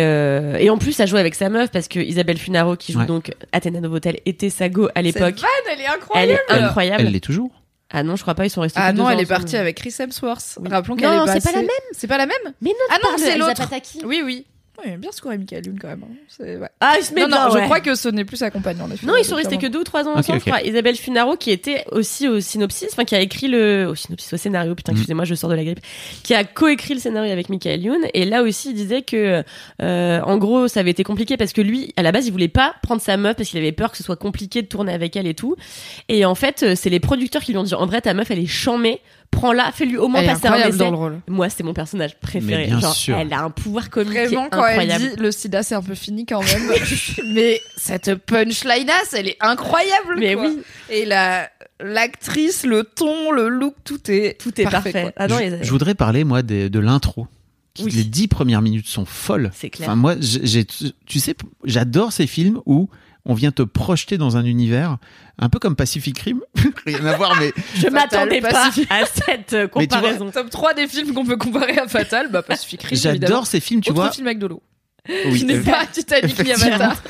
[0.56, 3.00] euh, et en plus, à jouer avec sa meuf parce que Isabelle Funaro, qui joue
[3.00, 3.06] Ouais.
[3.06, 5.36] donc Athéna Novotel, était sa go à l'époque.
[5.38, 6.32] Cette vanne, elle est Elle incroyable.
[6.50, 7.04] est incroyable.
[7.08, 7.52] Elle l'est toujours.
[7.91, 8.80] Ah non, je crois pas, ils sont restés.
[8.82, 10.58] Ah non, elle est partie avec Chris Hemsworth.
[10.62, 10.70] Oui.
[10.70, 11.70] Rappelons qu'elle Non, est c'est pas la même.
[11.91, 13.54] C'est pas la même Mais non, Ah non, c'est l'autre.
[13.56, 14.02] Pataki.
[14.06, 14.46] Oui,
[14.84, 14.92] oui.
[14.92, 16.04] Oui, bien scoré Michael Youn quand même.
[16.04, 16.44] hein.
[16.44, 16.70] Ouais.
[16.80, 17.64] Ah, il se met Non, non, je ouais.
[17.66, 19.06] crois que ce n'est plus sa compagne en effet.
[19.06, 20.44] Non, ils sont restés que deux ou trois ans Ok, ensemble, ok.
[20.46, 20.62] je crois.
[20.64, 24.38] Isabelle Funaro, qui était aussi au synopsis, enfin, qui a écrit le, au synopsis, au
[24.38, 24.98] scénario, putain, Mhm.
[24.98, 25.80] excusez-moi, je sors de la grippe,
[26.24, 28.02] qui a coécrit le scénario avec Michael Youn.
[28.14, 29.44] Et là aussi, il disait que,
[29.82, 32.48] euh, en gros, ça avait été compliqué parce que lui, à la base, il voulait
[32.48, 35.16] pas prendre sa meuf parce qu'il avait peur que ce soit compliqué de tourner avec
[35.16, 35.56] elle et tout.
[36.10, 38.30] Et en fait, euh, c'est les producteurs qui lui ont dit, en vrai, ta meuf,
[38.32, 40.84] elle est chamée, prends-la, fais-lui au moins Elle passer un incroyable essai.
[40.84, 41.20] dans le rôle.
[41.28, 42.64] Moi, c'est mon personnage préféré.
[42.64, 43.18] Mais bien Genre, sûr.
[43.18, 45.04] elle a un pouvoir comique Vraiment, quand incroyable.
[45.06, 46.72] elle dit le sida c'est un peu fini quand même.
[47.34, 50.16] mais cette punchline-ass, elle est incroyable.
[50.20, 50.48] Mais quoi.
[50.48, 50.60] oui.
[50.90, 51.50] Et la
[51.82, 54.92] l'actrice, le ton, le look, tout est Tout est parfait.
[54.94, 55.12] quoi.
[55.18, 57.28] Ah non, je, voudrais parler, moi, de, de l'intro.
[57.82, 57.92] Oui.
[57.92, 59.52] Les dix premières minutes sont folles.
[59.54, 59.90] C'est clair.
[59.90, 60.66] Enfin, moi, j'ai, j'ai-
[61.06, 61.36] tu sais,
[61.66, 62.90] j'adore ces films où
[63.26, 64.98] on vient te projeter dans un univers
[65.38, 66.40] un peu comme Pacific Rim.
[66.86, 70.32] Rien à voir, mais je m'attendais pas à cette euh, Mais tu vois, comparaison.
[70.32, 73.82] Top 3 des films qu'on peut comparer à Fatal, bah Pacific Rim j'adore ces films,
[73.82, 74.12] tu Autre vois.
[74.12, 74.62] film avec de l'eau.
[75.28, 76.52] Oui, Qui n'est euh, pas Titanic ni.
[76.52, 77.02] Avatar.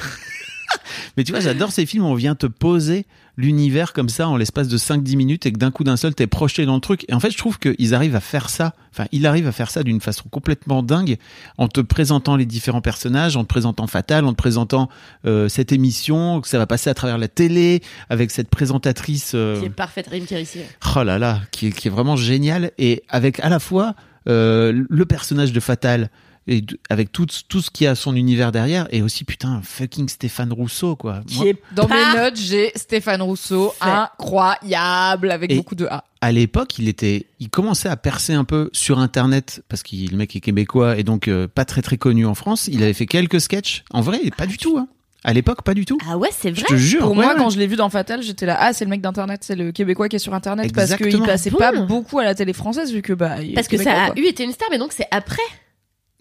[1.18, 3.06] Mais tu vois, j'adore ces films où on vient te poser
[3.38, 6.28] l'univers comme ça en l'espace de 5-10 minutes et que d'un coup d'un seul t'es
[6.28, 7.06] projeté dans le truc.
[7.10, 8.74] Et en fait, je trouve qu'ils arrivent à faire ça.
[8.94, 11.18] Enfin, il arrive à faire ça d'une façon complètement dingue
[11.58, 14.90] en te présentant les différents personnages, en te présentant Fatal, en te présentant
[15.26, 19.34] euh, cette émission, que ça va passer à travers la télé avec cette présentatrice.
[19.36, 20.60] euh, Qui est parfaite, Rim Kérissi.
[20.96, 23.96] Oh là là, qui est, qui est vraiment génial et avec à la fois
[24.30, 26.10] euh, le personnage de Fatal
[26.48, 30.08] et avec tout, tout ce qu'il y a son univers derrière et aussi putain fucking
[30.10, 31.22] Stéphane Rousseau quoi.
[31.28, 33.90] Qui Moi, est Dans mes notes, j'ai Stéphane Rousseau, Fait.
[33.90, 36.04] incroyable, avec Et- beaucoup de A.
[36.22, 40.16] à l'époque, il était, il commençait à percer un peu sur Internet parce que le
[40.18, 42.68] mec est québécois et donc euh, pas très très connu en France.
[42.72, 43.84] Il avait fait quelques sketchs.
[43.92, 44.78] En vrai, pas du tout.
[44.78, 44.88] Hein.
[45.24, 45.98] À l'époque, pas du tout.
[46.08, 46.66] Ah ouais, c'est Je vrai.
[46.70, 47.02] te jure.
[47.02, 47.40] Pour ouais, moi, ouais.
[47.40, 49.72] quand je l'ai vu dans Fatal, j'étais là, ah, c'est le mec d'internet, c'est le
[49.72, 51.58] Québécois qui est sur internet parce qu'il passait Bon.
[51.58, 53.38] pas beaucoup à la télé française vu que bah.
[53.56, 55.42] Parce que ça a eu été une star, mais donc c'est après.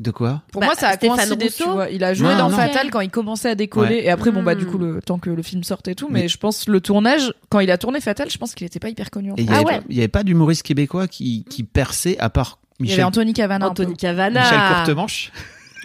[0.00, 1.64] De quoi Pour Bah, moi, ça a Stéphane coïncidé, Rousseau.
[1.64, 1.88] tu vois.
[1.90, 2.56] Il a joué Non, dans non.
[2.56, 3.94] Fatal quand il commençait à décoller.
[3.96, 4.04] Ouais.
[4.04, 4.70] Et après, bon, bah, du Hmm.
[4.70, 6.08] coup, le temps que le film sortait et tout.
[6.10, 8.80] Mais, Mais- je pense, le tournage, quand il a tourné Fatal, je pense qu'il était
[8.80, 9.30] pas hyper connu.
[9.32, 9.56] en Et il France.
[9.56, 9.80] y Ah avait ouais.
[9.80, 12.94] pas- il y avait pas d'humoriste québécois qui, qui perçait à part Il y avait
[12.96, 13.68] Michel, Anthony Cavana.
[13.70, 13.96] Anthony.
[13.96, 14.40] Cavana.
[14.40, 15.32] Michel Courtemanche.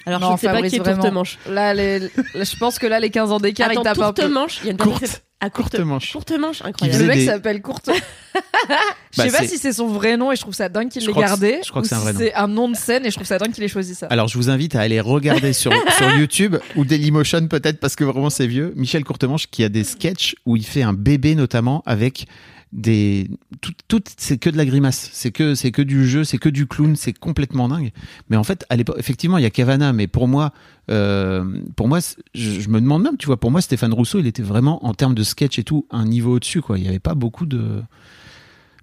[0.07, 1.51] Alors Non, je ne sais pas Fabrice, qui est.
[1.53, 1.99] Là, les...
[1.99, 2.07] là,
[2.43, 4.21] je pense que là, les 15 ans d'écart, il Attends, tape un peu.
[4.23, 4.59] Courtemanche.
[4.63, 5.69] Il y a une personne qui Courte.
[5.69, 5.71] courte.
[5.77, 6.11] Courtemanche.
[6.11, 7.01] Courtemanche, Qui incroyable.
[7.01, 7.89] Le mec des- s'appelle Courte.
[8.33, 11.01] je Bah, sais pas si c'est son vrai nom et je trouve ça dingue qu'il
[11.01, 11.57] Je l'ait gardé.
[11.59, 12.19] c'est- je crois que c'est un si vrai nom.
[12.19, 14.07] C'est un nom de scène et je trouve ça dingue qu'il ait choisi ça.
[14.07, 18.03] Alors, je vous invite à aller regarder sur, sur YouTube ou Dailymotion peut-être parce que
[18.03, 18.73] vraiment c'est vieux.
[18.75, 22.25] Michel Courtemanche qui a des sketchs où il fait un bébé notamment avec
[22.71, 23.27] des
[23.61, 26.49] tout, tout c'est que de la grimace, c'est que c'est que du jeu, c'est que
[26.49, 27.91] du clown, c'est complètement dingue.
[28.29, 30.53] Mais en fait, à l'époque, effectivement, il y a Cavana, mais pour moi,
[30.91, 31.43] euh,
[31.75, 31.99] pour moi,
[32.35, 34.93] je, je me demande même, tu vois, pour moi, Stéphane Rousseau, il était vraiment en
[34.93, 36.77] termes de sketch et tout un niveau au-dessus, quoi.
[36.77, 37.81] Il y avait pas beaucoup de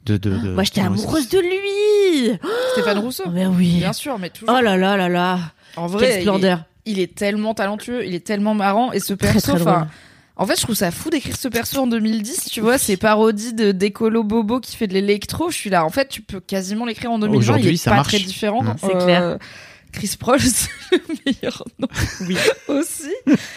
[0.05, 2.38] de, de, de- Moi, j'étais amoureuse de lui.
[2.72, 3.25] Stéphane Rousseau.
[3.27, 3.79] Oh, mais oui.
[3.79, 4.55] Bien sûr, mais toujours.
[4.57, 5.38] Oh là là là là.
[5.77, 6.64] en vrai, Quelle splendeur.
[6.85, 9.88] Il, est, il est tellement talentueux, il est tellement marrant et ce perso, enfin.
[10.37, 12.49] En fait, je trouve ça fou d'écrire ce perso en 2010.
[12.51, 15.51] Tu vois, ces parodies de d'écolo bobo qui fait de l'électro.
[15.51, 15.85] Je suis là.
[15.85, 17.38] En fait, tu peux quasiment l'écrire en 2020.
[17.38, 18.09] Aujourd'hui, il est ça pas marche.
[18.09, 18.62] très différent.
[18.79, 19.38] C'est clair.
[19.96, 21.88] Chris Prohl, c'est le meilleur nom.
[22.29, 22.37] Oui.
[22.68, 23.11] Aussi.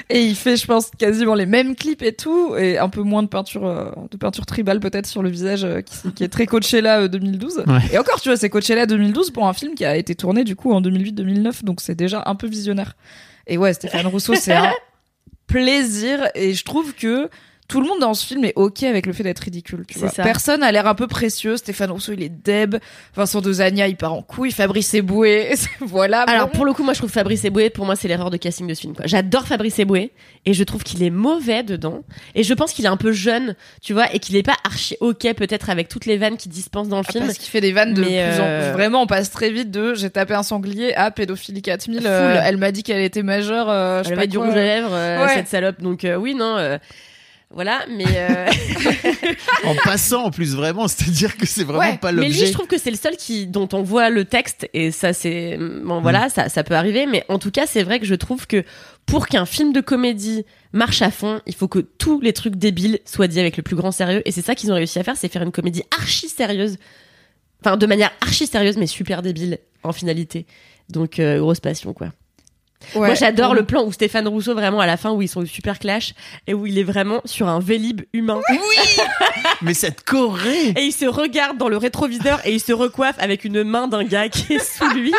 [0.09, 2.55] Et il fait, je pense, quasiment les mêmes clips et tout.
[2.55, 5.81] Et un peu moins de peinture, euh, de peinture tribale peut-être sur le visage, euh,
[5.81, 7.63] qui, qui est très Coachella euh, 2012.
[7.67, 7.79] Ouais.
[7.91, 10.55] Et encore, tu vois, c'est Coachella 2012 pour un film qui a été tourné du
[10.55, 11.63] coup en 2008-2009.
[11.65, 12.95] Donc c'est déjà un peu visionnaire.
[13.45, 14.71] Et ouais, Stéphane Rousseau, c'est un
[15.49, 16.29] plaisir.
[16.35, 17.29] Et je trouve que
[17.69, 19.85] tout le monde dans ce film est ok avec le fait d'être ridicule.
[19.87, 20.09] Tu vois.
[20.09, 20.23] ça.
[20.23, 21.55] Personne a l'air un peu précieux.
[21.55, 22.75] Stéphane Rousseau, il est deb.
[23.15, 24.51] Vincent Dezania, il part en couille.
[24.51, 26.23] Fabrice Eboué, voilà.
[26.23, 26.53] Alors bon.
[26.53, 28.73] pour le coup, moi je trouve Fabrice Eboué, pour moi c'est l'erreur de casting de
[28.73, 28.95] ce film.
[29.05, 30.11] J'adore Fabrice Eboué
[30.45, 32.01] et je trouve qu'il est mauvais dedans.
[32.35, 34.97] Et je pense qu'il est un peu jeune, tu vois, et qu'il est pas archi
[34.99, 37.25] ok peut-être avec toutes les vannes qu'il dispense dans le Ah, film.
[37.27, 39.69] Parce qu'il fait des vannes de Mais, plus en euh, Vraiment, on passe très vite
[39.69, 42.01] de j'ai tapé un sanglier à pédophilie 4000.
[42.05, 43.69] euh, elle m'a dit qu'elle était majeure.
[43.69, 45.35] euh, je sais Elle pas avait du rouge à lèvres, euh, Ouais.
[45.35, 45.81] cette salope.
[45.81, 46.79] Donc euh, oui, non.
[47.51, 48.45] Voilà, mais euh,
[49.65, 52.45] En passant en plus vraiment, c'est-à-dire que c'est vraiment Ouais, pas mais lui, l'objet.
[52.45, 55.57] je trouve que c'est le seul qui dont on voit le texte et ça c'est
[55.57, 56.29] bon voilà, Mm.
[56.29, 58.63] ça ça peut arriver, mais en tout cas c'est vrai que je trouve que
[59.07, 62.99] pour qu'un film de comédie marche à fond, il faut que tous les trucs débiles
[63.03, 65.17] soient dits avec le plus grand sérieux et c'est ça qu'ils ont réussi à faire,
[65.17, 66.77] c'est faire une comédie archi sérieuse,
[67.65, 70.45] enfin de manière archi sérieuse mais super débile en finalité.
[70.89, 72.09] Donc euh, grosse passion quoi.
[72.95, 75.45] Moi j'adore le plan où Stéphane Rousseau vraiment à la fin où ils sont au
[75.45, 76.13] super clash
[76.47, 78.41] et où il est vraiment sur un vélib humain.
[79.61, 83.43] Mais cette Corée Et il se regarde dans le rétroviseur et il se recoiffe avec
[83.43, 85.13] une main d'un gars qui est sous lui.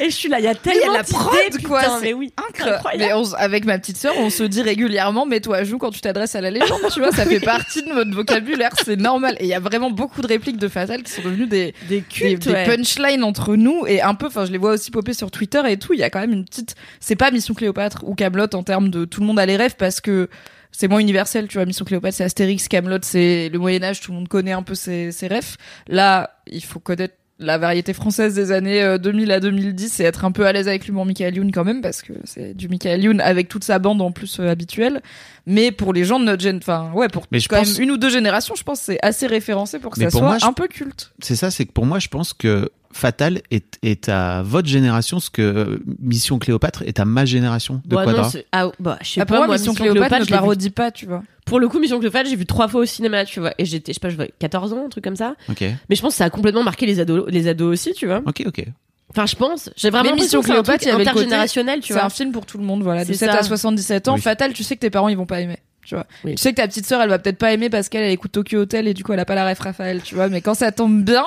[0.00, 2.12] Et je suis là, il y a tellement la d'idées, prod, quoi, putain, c'est mais
[2.12, 2.98] oui, Incroyable.
[2.98, 6.00] Mais on avec ma petite sœur, on se dit régulièrement mets-toi à joue quand tu
[6.00, 9.36] t'adresses à la légende, tu vois, ça fait partie de notre vocabulaire, c'est normal.
[9.40, 11.96] Et il y a vraiment beaucoup de répliques de Fatal qui sont devenues des, Des
[11.96, 12.76] des, cultes, des ouais.
[12.76, 15.78] punchlines entre nous et un peu, enfin, je les vois aussi popper sur Twitter et
[15.78, 15.92] tout.
[15.92, 16.74] Il y a quand même une petite,
[17.06, 19.76] c'est pas Mission Cléopâtre ou Camelot en termes de tout le monde a les rêves
[19.78, 20.28] parce que
[20.72, 21.64] c'est moins universel, tu vois.
[21.64, 24.74] Mission Cléopâtre, c'est Astérix, Camelot, c'est le Moyen Âge, tout le monde connaît un peu
[24.74, 25.56] ses, ses rêves.
[25.86, 30.24] Là, il faut connaître la variété française des années euh, 2000 à 2010 et être
[30.24, 33.04] un peu à l'aise avec l'humour Michael Youn quand même parce que c'est du Michael
[33.04, 35.00] Youn avec toute sa bande en plus euh, habituelle.
[35.46, 37.82] Mais pour les gens de notre gène, enfin ouais, pour Mais je quand pense- même
[37.84, 40.20] une ou deux générations, je pense que c'est assez référencé pour que Mais ça pour
[40.20, 41.12] soit moi, je- un peu culte.
[41.20, 45.20] C'est ça, c'est que pour moi, je pense que Fatal est, est à votre génération
[45.20, 48.30] ce que Mission Cléopâtre est à ma génération de Bah non, Quadra.
[48.30, 50.70] c'est- ah, bah, je sais Ah, pas, pour moi, Mission Cléopâtre ne je vu- parodie
[50.70, 51.22] pas, tu vois.
[51.44, 53.52] Pour le coup, Mission Cléopâtre, j'ai vu trois fois au cinéma, tu vois.
[53.58, 55.34] Et j'étais, je sais pas, je vois 14 ans, un truc comme ça.
[55.48, 58.06] Ok, Mais je pense que ça a complètement marqué les ados, les ados aussi, tu
[58.06, 58.22] vois.
[58.26, 58.64] ok, ok.
[59.10, 59.70] Enfin, je pense.
[59.76, 62.04] J'ai vraiment Mais l'impression Mission que c'est un Cléopâtre, intergénérationnel, tu C'est vois.
[62.04, 63.38] un film pour tout le monde, voilà, de C'est 7 ça.
[63.38, 64.14] à 77 ans.
[64.16, 64.20] Oui.
[64.20, 65.58] Fatal, tu sais que tes parents ils vont pas aimer.
[65.84, 66.04] Tu vois.
[66.24, 66.34] Oui.
[66.34, 68.32] Tu sais que ta petite sœur elle va peut-être pas aimer parce qu'elle elle écoute
[68.32, 70.28] Tokyo Hotel et du coup elle a pas la ref Raphaël, tu vois.
[70.28, 71.24] Mais quand ça tombe bien,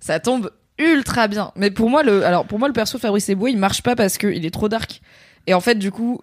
[0.00, 1.52] ça tombe ultra bien.
[1.56, 4.18] Mais pour moi le, alors pour moi le perso Fabrice Eboué il marche pas parce
[4.18, 5.00] que il est trop dark.
[5.46, 6.20] Et en fait du coup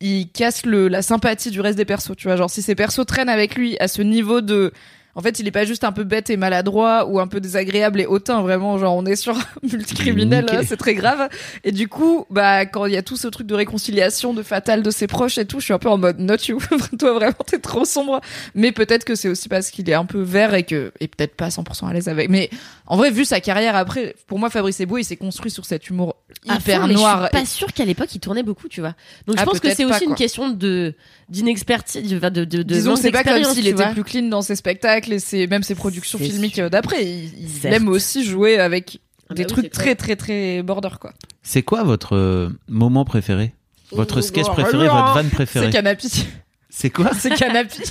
[0.00, 2.36] il casse le la sympathie du reste des persos, tu vois.
[2.36, 4.72] Genre si ces persos traînent avec lui à ce niveau de
[5.14, 8.00] en fait, il est pas juste un peu bête et maladroit ou un peu désagréable
[8.00, 11.28] et hautain, vraiment, genre on est sur un multicriminel, euh, c'est très grave.
[11.64, 14.82] Et du coup, bah quand il y a tout ce truc de réconciliation, de fatal
[14.82, 16.58] de ses proches et tout, je suis un peu en mode not you.
[16.98, 18.20] Toi vraiment t'es trop sombre.
[18.54, 21.34] Mais peut-être que c'est aussi parce qu'il est un peu vert et que et peut-être
[21.34, 22.30] pas 100% à l'aise avec.
[22.30, 22.48] Mais
[22.86, 25.90] en vrai, vu sa carrière après, pour moi Fabrice Eboué, il s'est construit sur cet
[25.90, 27.28] humour hyper fond, mais noir.
[27.32, 28.94] Je suis pas sûre qu'à l'époque il tournait beaucoup, tu vois.
[29.26, 30.94] Donc je Ah, pense que c'est aussi une question de
[31.32, 35.14] d'inexpertise, de, de, de Disons c'est pas comme s'il était plus clean dans ses spectacles
[35.14, 37.04] et ses, même ses productions C'est filmiques euh, d'après.
[37.04, 41.12] Il, aime aussi jouer avec Ah des bah trucs c'est très très très border quoi.
[41.42, 43.54] C'est quoi votre euh, moment préféré?
[43.90, 46.26] Votre Oh, sketch bah, préféré, votre vanne C'est préférée Canapi.
[46.70, 47.10] C'est quoi?
[47.18, 47.82] C'est Canapi.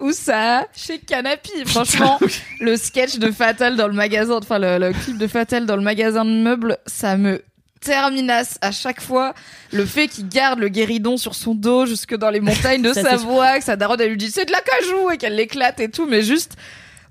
[0.00, 0.66] Où ça?
[0.74, 1.64] Chez Canapi.
[1.66, 2.18] Franchement,
[2.60, 5.82] le sketch de Fatal dans le magasin, enfin le, le clip de Fatal dans le
[5.82, 7.42] magasin de meubles, ça me
[7.84, 9.34] terminasse à chaque fois.
[9.72, 13.58] Le fait qu'il garde le guéridon sur son dos jusque dans les montagnes de Savoie,
[13.58, 16.06] que sa daronne elle lui dit c'est de la cajou et qu'elle l'éclate et tout,
[16.06, 16.56] mais juste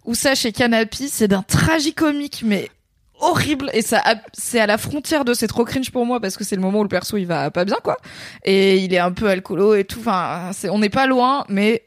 [0.05, 2.69] où ça chez Canapi, c'est d'un tragicomique mais
[3.19, 6.43] horrible et ça c'est à la frontière de c'est trop cringe pour moi parce que
[6.43, 7.97] c'est le moment où le perso il va pas bien quoi
[8.43, 11.83] et il est un peu alcoolo et tout enfin c'est on n'est pas loin mais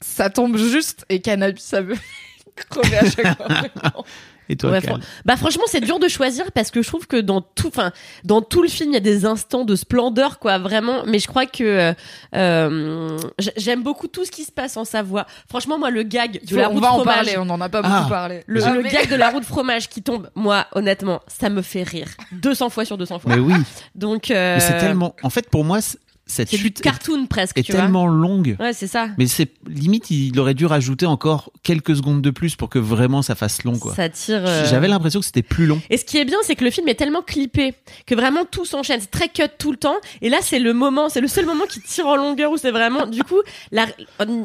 [0.00, 1.96] ça tombe juste et cannabis ça veut
[2.70, 3.48] crever à chaque fois.
[4.48, 7.16] Et toi, Ouais, fran- bah franchement c'est dur de choisir parce que je trouve que
[7.16, 7.92] dans tout enfin
[8.24, 11.04] dans tout le film il y a des instants de splendeur quoi vraiment.
[11.06, 11.92] Mais je crois que euh,
[12.34, 13.18] euh,
[13.56, 15.26] j'aime beaucoup tout ce qui se passe en Savoie.
[15.48, 17.60] Franchement moi le gag de faut- la on va de en fromage parler on en
[17.60, 17.98] a pas Ah.
[18.00, 18.42] beaucoup parlé.
[18.46, 21.48] Le, Ah, le mais- gag de la roue de fromage qui tombe moi honnêtement ça
[21.50, 22.08] me fait rire.
[22.32, 23.34] 200 fois sur 200 fois.
[23.34, 23.54] Mais oui,
[23.94, 25.14] donc euh, mais c'est tellement.
[25.22, 25.78] En fait, pour moi,
[26.26, 28.56] cette c'est du chute est, cartoon presque est tu tellement longue.
[28.58, 32.56] ouais c'est ça Mais c'est limite, il aurait dû rajouter encore quelques secondes de plus
[32.56, 33.94] pour que vraiment ça fasse long, quoi.
[33.94, 35.80] ça tire euh, J'avais l'impression que c'était plus long.
[35.90, 37.74] Et ce qui est bien, c'est que le film est tellement clippé
[38.06, 39.00] que vraiment tout s'enchaîne.
[39.00, 39.96] C'est très cut tout le temps.
[40.22, 42.70] Et là, c'est le moment, c'est le seul moment qui tire en longueur où c'est
[42.70, 43.40] vraiment, du coup,
[43.72, 43.86] la-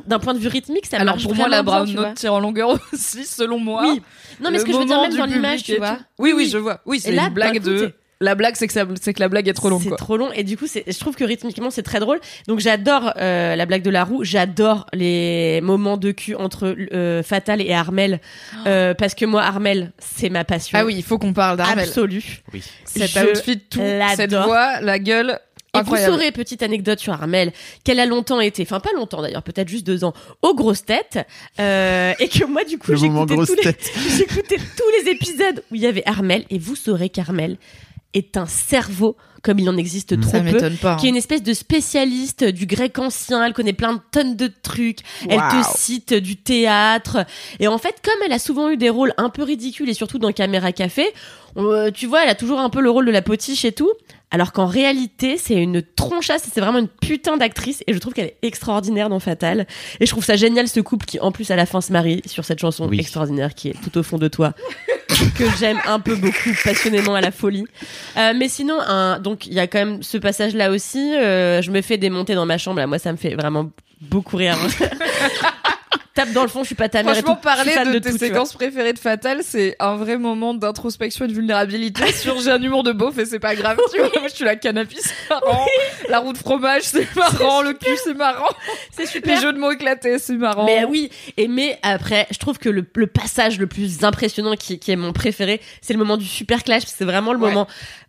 [0.05, 2.39] d'un point de vue rythmique, ça alors marche pour moi la brown note tire en
[2.39, 4.01] longueur aussi selon moi Oui.
[4.41, 5.97] Non, mais Le ce que je veux dire même dans du l'image, tu vois.
[6.17, 8.85] oui oui je vois oui c'est là, une blague de la blague c'est que ça
[9.01, 9.97] c'est que la blague est trop longue C'est quoi.
[9.97, 10.31] trop long.
[10.33, 12.19] Et du coup c'est je trouve que rythmiquement c'est très drôle.
[12.47, 17.23] Donc j'adore euh, la blague de la roue, j'adore les moments de cul entre euh,
[17.23, 18.19] Fatal et Armel.
[18.67, 20.77] Euh, parce que moi Armel c'est ma passion.
[20.79, 21.87] ah oui il faut qu'on parle d'Armel.
[21.87, 22.41] Absolue.
[22.53, 22.63] Oui.
[22.85, 23.81] cet Je outfit tout
[24.15, 25.39] cette voix la gueule
[25.73, 26.11] Et incroyable.
[26.11, 27.53] vous saurez, petite anecdote sur Armel,
[27.83, 31.19] qu'elle a longtemps été, enfin pas longtemps d'ailleurs, peut-être juste deux ans, aux grosses têtes,
[31.59, 33.63] euh, et que moi du coup j'écoutais tous, les,
[34.17, 37.57] j'écoutais tous les épisodes où il y avait Armel, et vous saurez qu'Armel
[38.13, 40.45] est un cerveau comme il en existe trop ça peu.
[40.51, 43.99] m'étonne pas Qui est une espèce de spécialiste du grec ancien, elle connaît plein de
[44.11, 47.25] tonnes de trucs, elle te cite du théâtre.
[47.59, 50.19] Et en fait, comme elle a souvent eu des rôles un peu ridicules et surtout
[50.19, 51.05] dans Caméra Café,
[51.55, 53.71] on- euh, tu vois, elle a toujours un peu le rôle de la potiche et
[53.71, 53.91] tout.
[54.31, 58.25] Alors qu'en réalité, c'est une tronchasse, c'est vraiment une putain d'actrice, et je trouve qu'elle
[58.27, 59.65] est extraordinaire dans Fatal.
[59.99, 62.21] Et je trouve ça génial ce couple qui, en plus, à la fin se marie
[62.25, 62.99] sur cette chanson Oui.
[62.99, 64.53] extraordinaire qui est tout au fond de toi,
[65.37, 67.65] que j'aime un peu beaucoup, passionnément à la folie.
[68.17, 68.77] Euh, mais sinon,
[69.21, 71.15] donc il y a quand même ce passage-là aussi.
[71.15, 72.77] euh, je me fais démonter dans ma chambre.
[72.79, 74.57] Là, moi, ça me fait vraiment beaucoup rire.
[76.19, 77.13] Tape dans le fond, je suis pas ta mère.
[77.17, 77.49] et Franchement, tout.
[77.49, 81.33] Suis parler de, tes séquences préférées de Fatal, c'est un vrai moment d'introspection et de
[81.33, 84.09] vulnérabilité sur j'ai un humour de beauf et c'est pas grave, tu vois.
[84.19, 85.65] Moi, je suis la canapé, c'est marrant.
[86.09, 87.61] La roue de fromage, c'est marrant.
[87.61, 88.49] Le cul, c'est marrant.
[88.91, 89.41] C'est Les super.
[89.41, 90.65] jeux de mots éclatés, c'est marrant.
[90.65, 94.79] Mais oui, et mais après, je trouve que le, le passage le plus impressionnant qui,
[94.79, 96.83] qui est mon préféré, c'est le moment du super clash.
[96.85, 97.49] C'est vraiment le Ouais.
[97.49, 97.67] moment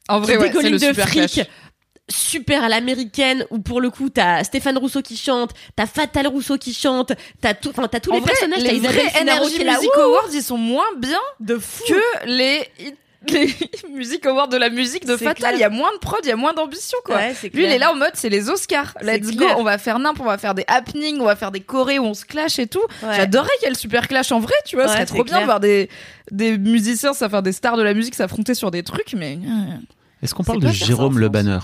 [0.09, 1.33] en vrai, ouais, c'est le de super fric.
[1.33, 1.47] clash.
[2.11, 6.59] Super à l'américaine où pour le coup t'as Stéphane Rousseau qui chante, t'as Fatal Rousseau
[6.59, 9.65] qui chante, t'as tout, enfin t'as tous En les vrai, personnages, t'as les vrais Energy
[9.65, 11.85] Music Awards, ils sont moins bien de fou.
[11.89, 12.67] que les
[13.29, 13.55] les
[13.95, 15.55] Music Awards de la musique de Fatal.
[15.55, 17.17] Il y a moins de prod, il y a moins d'ambition, quoi.
[17.17, 18.95] Ouais, Lui, il est là en mode, c'est les Oscars.
[19.03, 19.45] Let's go.
[19.59, 22.05] On va faire n'importe, on va faire des happenings, on va faire des chorés où
[22.05, 22.81] on se clash et tout.
[23.03, 23.17] Ouais.
[23.17, 24.87] J'adorerais qu'il y ait le super clash en vrai, tu vois.
[24.87, 25.91] Ce Ouais, serait c'est trop bien de voir des,
[26.31, 29.39] des musiciens, ça faire des stars de la musique s'affronter sur des trucs, mais.
[30.23, 31.33] Est-ce qu'on parle de Jérôme Le France?
[31.33, 31.59] Banner?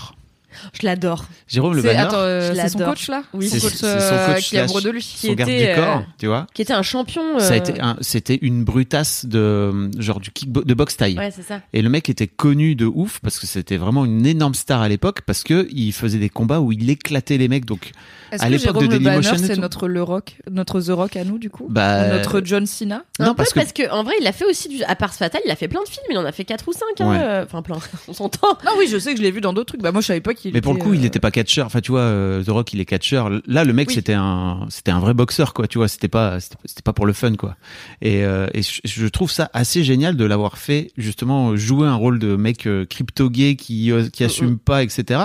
[0.73, 1.25] Je l'adore.
[1.47, 3.23] Jérôme Le Banner, attends, euh, je c'est son coach là?
[3.33, 5.01] Oui, son c'est coach, c'est euh, son coach qui est amoureux slash de lui.
[5.03, 6.47] son Qui garde était, du corps, euh, tu vois.
[6.53, 7.39] Qui était un champion.
[7.39, 11.17] Ça a euh, été un- c'était une brutasse de genre du kick de boxe taille.
[11.17, 11.61] Ouais, c'est ça.
[11.73, 14.89] Et le mec était connu de ouf parce que c'était vraiment une énorme star à
[14.89, 17.65] l'époque parce que il faisait des combats où il éclatait les mecs.
[17.65, 17.91] Donc
[18.31, 21.23] à que l'époque de Jérôme Le Dailymotion c'est notre Le Rock, notre The Rock à
[21.23, 21.67] nous, du coup?
[21.69, 23.03] Bah, Notre John Cena?
[23.19, 24.95] Un non peu parce que parce que en vrai, il a fait aussi du à
[24.95, 26.81] part Fatal, il a fait plein de films, il en a fait 4 ou 5
[26.99, 27.43] hein, Ouais.
[27.45, 28.49] enfin plein, on s'entend.
[28.65, 29.81] Non, oui, je sais que je l'ai vu dans d'autres trucs.
[29.81, 31.65] Bah, moi, je savais pas qu'il mais pour le coup, il euh, n'était pas catcheur.
[31.65, 33.29] Enfin, tu vois, euh, The Rock, il est catcheur.
[33.47, 33.95] Là, le mec, Oui.
[33.95, 35.67] c'était un, c'était un vrai boxeur, quoi.
[35.67, 37.55] Tu vois, c'était pas, c'était pas pour le fun, quoi.
[38.01, 42.19] Et, euh, et je, trouve ça assez génial de l'avoir fait justement jouer un rôle
[42.19, 45.21] de mec euh, crypto-gay qui, euh, qui assume pas, etc.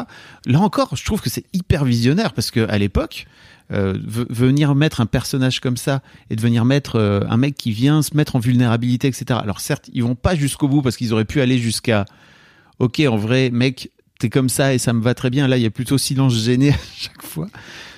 [0.47, 3.27] Là encore, je trouve que c'est hyper visionnaire parce que à l'époque.
[3.73, 7.55] euh, ve- venir mettre un personnage comme ça et de venir mettre euh, un mec
[7.55, 9.41] qui vient se mettre en vulnérabilité, etc.
[9.43, 12.05] Alors certes, ils vont pas jusqu'au bout parce qu'ils auraient pu aller jusqu'à
[12.81, 13.91] ok, en vrai, mec,
[14.23, 15.49] t'es comme ça et ça me va très bien.
[15.49, 17.49] Là, il y a plutôt silence gêné à chaque fois.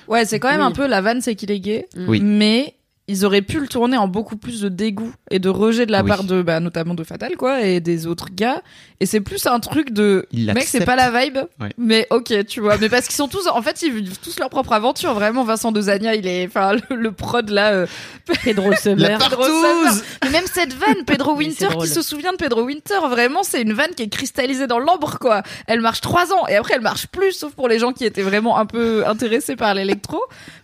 [0.09, 0.67] Ouais, c'est quand même Oui.
[0.67, 1.87] un peu la vanne, c'est qu'il est gay.
[2.09, 2.21] Oui.
[2.23, 2.75] Mais
[3.07, 6.03] ils auraient pu le tourner en beaucoup plus de dégoût et de rejet de la
[6.03, 6.09] Oui.
[6.09, 8.63] part de, bah, notamment de Fatal, quoi, et des autres gars.
[9.01, 11.37] Et c'est plus un truc de, Il mec, c'est pas la vibe.
[11.61, 11.69] Ouais.
[11.77, 12.79] Mais ok, tu vois.
[12.79, 15.13] Mais parce qu'ils sont tous, en fait, ils vivent tous leur propre aventure.
[15.13, 17.87] Vraiment, Vincent Dezania, il est, enfin, le, le prod là, euh,
[18.45, 19.19] Pedro Summer.
[19.19, 19.93] Pedro Summer.
[20.25, 23.75] Mais même cette vanne, Pedro Winter, qui se souvient de Pedro Winter, vraiment, c'est une
[23.75, 25.43] vanne qui est cristallisée dans l'ambre, quoi.
[25.67, 28.23] Elle marche trois ans et après elle marche plus, sauf pour les gens qui étaient
[28.23, 30.19] vraiment un peu intéressés par l'électro.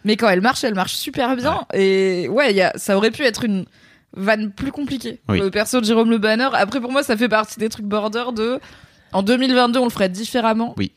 [0.06, 1.66] Mais quand elle marche, elle marche super bien.
[1.74, 3.64] Et ouais, y a, ça aurait pu être une
[4.16, 5.20] vanne plus compliquée.
[5.28, 5.38] Oui.
[5.40, 6.48] Le perso de Jérôme Le Banner.
[6.52, 8.60] Après, pour moi, ça fait partie des trucs border de.
[9.12, 10.74] En 2022, on le ferait différemment.
[10.76, 10.92] Oui.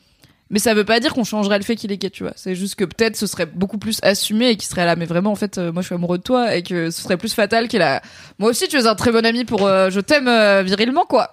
[0.50, 2.34] Mais ça veut pas dire qu'on changerait le fait qu'il est gay, tu vois.
[2.36, 5.32] C'est juste que peut-être ce serait beaucoup plus assumé et qu'il serait là, mais vraiment,
[5.32, 7.68] en fait, euh, moi je suis amoureux de toi et que ce serait plus fatal
[7.68, 8.04] qu'il a.
[8.38, 11.32] Moi aussi, tu es un très bon ami pour euh, Je t'aime euh, virilement, quoi.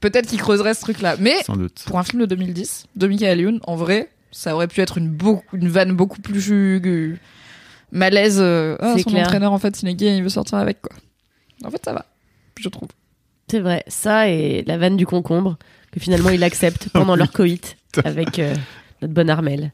[0.00, 1.16] Peut-être qu'il creuserait ce truc-là.
[1.18, 1.84] Mais Sans doute.
[1.86, 5.08] pour un film de 2010, de Michael Youn, en vrai, ça aurait pu être une,
[5.08, 6.40] beaucoup, une vanne beaucoup plus
[7.92, 8.38] malaise.
[8.40, 9.24] euh, Ah, C'est son clair.
[9.26, 10.94] entraîneur, en fait, il est gay, il veut sortir avec, quoi.
[11.64, 12.06] En fait, ça va,
[12.58, 12.88] je trouve.
[13.50, 15.58] C'est vrai, ça et la vanne du concombre
[15.92, 18.54] que finalement il accepte pendant leur coït avec euh,
[19.02, 19.72] notre bonne Armelle.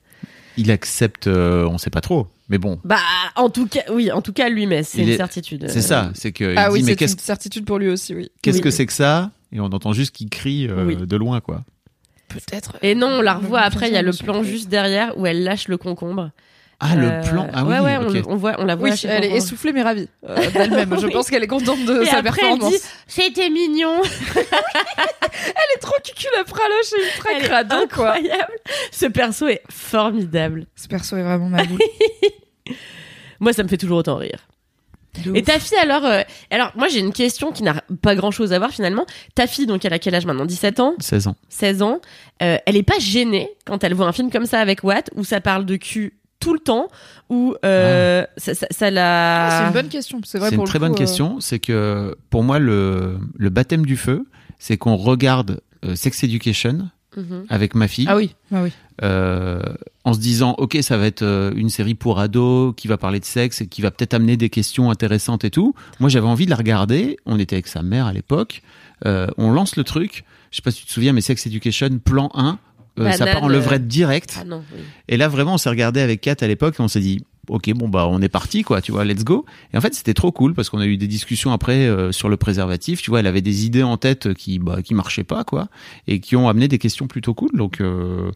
[0.57, 2.27] Il accepte, euh, on sait pas trop.
[2.49, 2.97] Mais bon, Bah
[3.35, 5.67] en tout cas, oui, en tout cas lui mais c'est une est- certitude.
[5.69, 6.11] c'est Euh, ça.
[6.15, 8.31] C'est que il ah oui, c'est qu'est-ce une certitude pour lui aussi, oui.
[8.41, 8.63] qu'est-ce Oui.
[8.63, 9.31] que c'est que ça?
[9.53, 10.97] Et on entend juste qu'il crie euh, Oui.
[10.97, 11.63] de loin, quoi.
[12.29, 12.77] Peut-être.
[12.83, 15.43] Et non, on la revoit après, il y a le plan juste derrière où elle
[15.45, 16.31] lâche le concombre.
[16.79, 17.49] Ah, Euh, le plan.
[17.55, 18.27] Ah oui, ouais, ouais, ok.
[18.27, 20.95] on, on voit, on la voit Oui, elle est essoufflée mais ravie euh, d'elle-même.
[21.01, 22.73] Je pense qu'elle est contente de Et sa après, elle performance.
[22.73, 24.03] dit, C'était mignon.
[24.35, 27.83] Elle est trop cuculapraloche et ultra Elle est crade, quoi.
[28.15, 28.53] incroyable.
[28.93, 30.67] Ce perso est formidable.
[30.77, 31.79] Ce perso est vraiment ma boule.
[33.41, 34.47] Moi, ça me fait toujours autant rire.
[35.35, 38.53] Et ta fille alors euh, alors moi j'ai une question qui n'a pas grand chose
[38.53, 39.07] à voir finalement.
[39.35, 40.45] Ta fille donc elle a quel âge maintenant?
[40.45, 41.37] 17 ans, 16 ans.
[41.49, 42.01] 16 ans.
[42.43, 45.25] Euh, elle est pas gênée quand elle voit un film comme ça avec Watt où
[45.25, 46.89] ça parle de cul tout le temps
[47.29, 50.21] où euh, ça, ça, ça la Ah, c'est une bonne question.
[50.25, 51.41] C'est vrai C'est une très coup, bonne euh, question.
[51.41, 54.27] C'est que pour moi, le, le baptême du feu,
[54.59, 57.47] c'est qu'on regarde euh, Sex Education Mhm.
[57.49, 58.05] avec ma fille.
[58.11, 58.71] Ah oui, ah oui.
[59.03, 59.63] euh,
[60.05, 63.21] en se disant ok ça va être euh, une série pour ados qui va parler
[63.21, 66.45] de sexe et qui va peut-être amener des questions intéressantes et tout moi j'avais envie
[66.45, 68.61] de la regarder on était avec sa mère à l'époque
[69.07, 71.89] Euh, on lance le truc je sais pas si tu te souviens mais Sex Education
[72.05, 72.59] plan 1
[72.99, 74.63] euh, ça Banane, part en levrette direct Ah non.
[74.75, 74.81] oui.
[75.09, 77.71] et là vraiment on s'est regardé avec Kat à l'époque et on s'est dit ok,
[77.75, 79.45] bon bah on est parti quoi, tu vois, let's go.
[79.73, 82.29] Et en fait c'était trop cool parce qu'on a eu des discussions après euh, sur
[82.29, 83.01] le préservatif.
[83.03, 85.69] Tu vois, elle avait des idées en tête qui bah qui marchaient pas quoi
[86.09, 87.51] et qui ont amené des questions plutôt cool.
[87.55, 88.33] Donc euh,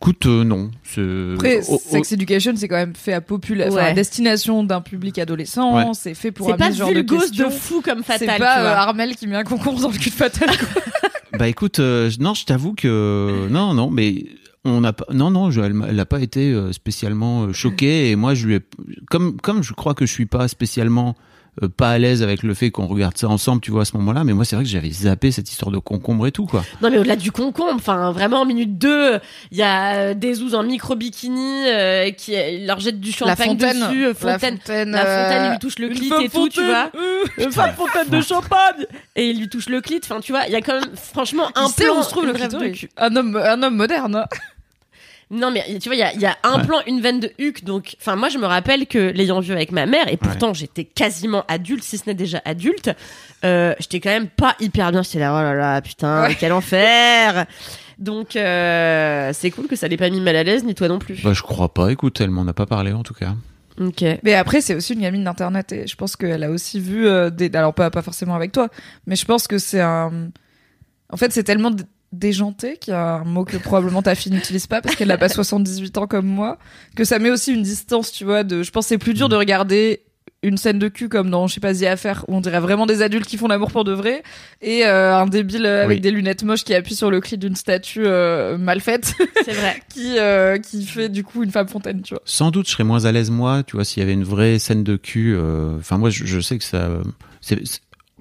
[0.00, 0.70] écoute, euh, non.
[0.84, 3.92] c'est- Après, oh, oh, Sex Education, c'est quand même fait à popula- Ouais.
[3.94, 5.74] destination d'un public adolescent.
[5.76, 5.84] Ouais.
[5.94, 7.50] C'est fait pour C'est pas ce genre de vulgose de, questions.
[7.50, 8.38] fou comme C'est fatal.
[8.38, 8.70] pas vois.
[8.70, 10.48] euh, Armel qui met un concombre dans le cul de Fatal.
[11.38, 14.24] Bah écoute, euh, non, je t'avoue que non, non, mais
[14.64, 18.10] on n'a pas, non, non, elle, m'a- elle a pas été euh, spécialement euh, choquée
[18.10, 18.60] et moi je lui ai,
[19.10, 21.14] comme comme je crois que je suis pas spécialement
[21.62, 23.96] euh, pas à l'aise avec le fait qu'on regarde ça ensemble, tu vois, à ce
[23.96, 26.64] moment-là, mais moi c'est vrai que j'avais zappé cette histoire de concombre et tout quoi.
[26.82, 29.18] Non mais au-delà du concombre, enfin vraiment en minute 2,
[29.52, 33.10] il y a euh, des zouz en micro bikini euh, qui euh, leur jettent du
[33.10, 33.80] La champagne fontaine.
[33.80, 34.90] dessus, euh, La fontaine.
[34.90, 36.90] La fontaine, il lui touche le clit et tout, tu vois.
[36.96, 37.24] euh.
[37.44, 38.86] Une femme fontaine de champagne
[39.16, 41.46] Et il lui touche le clit, enfin tu vois, il y a quand même franchement
[41.54, 42.34] un plan où se trouve le.
[42.96, 44.24] Un homme, un homme moderne.
[45.30, 46.66] Non mais tu vois, il y a, y a un Ouais.
[46.66, 49.72] plan, une veine de huc, donc enfin moi je me rappelle que l'ayant vu avec
[49.72, 52.90] ma mère, et pourtant j'étais quasiment adulte, si ce n'est déjà adulte,
[53.44, 56.36] euh, j'étais quand même pas hyper bien, j'étais là, oh là là, putain, Ouais.
[56.38, 57.46] quel enfer
[57.98, 60.98] Donc euh, c'est cool que ça l'ait pas mis mal à l'aise, ni toi non
[60.98, 61.22] plus.
[61.22, 61.90] Bah je crois pas.
[61.90, 63.34] Écoute, elle m'en a pas parlé en tout cas.
[63.80, 64.04] Ok.
[64.22, 67.30] Mais après, c'est aussi une gamine d'internet et je pense qu'elle a aussi vu euh,
[67.30, 67.50] des.
[67.56, 68.68] Alors pas pas forcément avec toi,
[69.06, 70.30] mais je pense que c'est un.
[71.10, 71.70] En fait, c'est tellement
[72.14, 75.18] déjanté qu'il y a un mot que probablement ta fille n'utilise pas parce qu'elle n'a
[75.18, 76.58] pas 78 ans comme moi,
[76.96, 78.44] que ça met aussi une distance, tu vois.
[78.44, 78.62] De.
[78.62, 80.00] Je pense que c'est plus dur de regarder
[80.42, 82.84] une scène de cul comme dans je sais pas The Affair où on dirait vraiment
[82.84, 84.22] des adultes qui font l'amour pour de vrai
[84.60, 86.00] et euh, un débile euh, avec Oui.
[86.02, 89.80] des lunettes moches qui appuie sur le clit d'une statue euh, mal faite C'est vrai.
[89.88, 92.84] qui euh, qui fait du coup une femme fontaine tu vois Sans doute, je serais
[92.84, 95.34] moins à l'aise moi, tu vois, s'il y avait une vraie scène de cul.
[95.78, 96.90] Enfin, moi, je, je sais que ça,
[97.40, 97.62] c'est-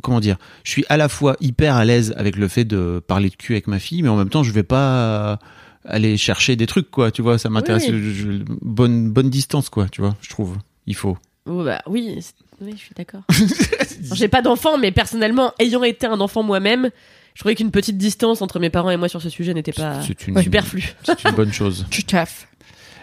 [0.01, 3.29] comment dire, je suis à la fois hyper à l'aise avec le fait de parler
[3.29, 5.39] de cul avec ma fille, mais en même temps, je vais pas
[5.85, 7.11] aller chercher des trucs, quoi.
[7.11, 7.83] Tu vois, ça m'intéresse.
[7.89, 8.01] Oui.
[8.01, 9.87] je- je- bonne, bonne distance, quoi.
[9.89, 10.57] Tu vois, je trouve.
[10.87, 11.17] Il faut.
[11.45, 12.19] Oh, bah oui,
[12.61, 13.21] oui, je suis d'accord.
[14.13, 16.89] J'ai pas d'enfant, mais personnellement, ayant été un enfant moi-même,
[17.33, 20.01] je trouvais qu'une petite distance entre mes parents et moi sur ce sujet n'était pas
[20.01, 20.93] C'est une, superflue.
[21.03, 21.85] c'est une bonne chose.
[21.91, 22.47] tu taffes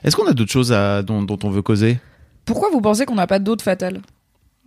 [0.04, 1.98] Est-ce qu'on a d'autres choses à, dont, dont on veut causer?
[2.46, 4.00] Pourquoi vous pensez qu'on n'a pas d'autres fatales?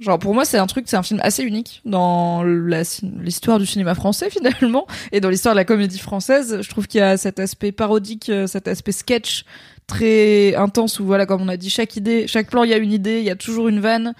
[0.03, 3.95] Genre pour moi c'est un truc, c'est un film assez unique dans l'histoire du cinéma
[3.95, 6.59] français finalement et dans l'histoire de la comédie française.
[6.61, 9.45] Je trouve qu'il y a cet aspect parodique, euh, cet aspect sketch
[9.87, 12.77] très intense où voilà comme on a dit chaque idée, chaque plan il y a
[12.77, 14.13] une idée, il y a toujours une vanne.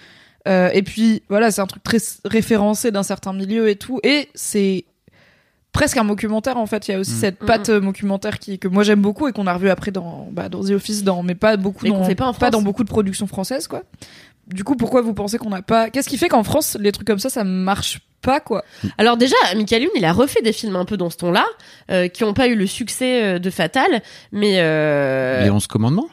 [0.48, 4.30] Euh, et puis voilà c'est un truc très référencé d'un certain milieu et tout et
[4.36, 4.84] c'est
[5.72, 6.88] presque un documentaire en fait.
[6.88, 7.20] Il y a aussi Mm.
[7.20, 10.28] cette patte euh, documentaire qui que moi j'aime beaucoup et qu'on a revu après dans
[10.32, 12.52] bah, dans The Office, dans mais pas beaucoup Mais qu'on dans fait pas en France.
[12.52, 13.84] dans beaucoup de productions françaises quoi.
[14.48, 17.08] Du coup, pourquoi vous pensez qu'on n'a pas Qu'est-ce qui fait qu'en France les trucs
[17.08, 18.64] comme ça ça marche pas quoi?
[18.98, 21.46] Alors déjà, Michael Youn, il a refait des films un peu dans ce ton-là,
[21.92, 26.08] euh, qui ont pas eu le succès euh, de Fatal, mais euh, Les 11 commandements?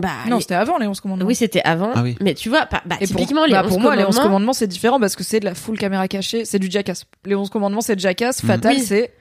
[0.00, 1.26] bah, Non, les- c'était avant les 11 commandements.
[1.26, 1.90] oui, c'était avant.
[1.94, 2.16] Ah oui.
[2.22, 4.18] Mais tu vois, bah, bah, Et pour, typiquement les bah, 11 pour moi, les 11
[4.18, 7.04] commandements, c'est différent parce que c'est de la full caméra cachée, c'est du Jackass.
[7.26, 8.40] Les 11 commandements, c'est Jackass.
[8.40, 8.80] Fatal, Oui.
[8.82, 9.12] c'est.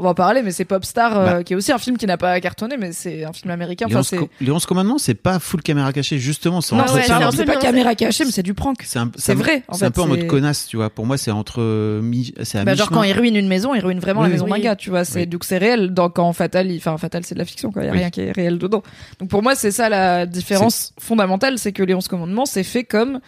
[0.00, 1.42] On va en parler, mais c'est Popstar, euh, Bah.
[1.44, 3.86] qui est aussi un film qui n'a pas cartonné, mais c'est un film américain.
[3.88, 4.16] les, Enfin, 11 c'est.
[4.18, 6.60] co- les 11 commandements, c'est pas full caméra cachée, justement.
[6.60, 8.78] C'est Non, ouais, c'est un c'est pas caméra cachée, mais c'est du prank.
[8.84, 10.88] c'est un- C'est un- vrai, en C'est un peu en mode connasse, tu vois.
[10.88, 13.74] Pour moi, c'est entre euh, mi, c'est à Bah, genre quand il ruine une maison,
[13.74, 14.52] il ruine vraiment la maison oui.
[14.52, 15.04] d'un gars, tu vois.
[15.04, 15.26] C'est Oui.
[15.26, 15.92] donc c'est réel.
[15.92, 17.82] Dans quand Fatal, il- enfin Fatal, c'est de la fiction, quoi.
[17.82, 17.98] Il y a Oui.
[17.98, 18.84] rien qui est réel dedans.
[19.18, 22.84] Donc pour moi, c'est ça la différence fondamentale, c'est que les 11 commandements, c'est fait
[22.84, 23.18] comme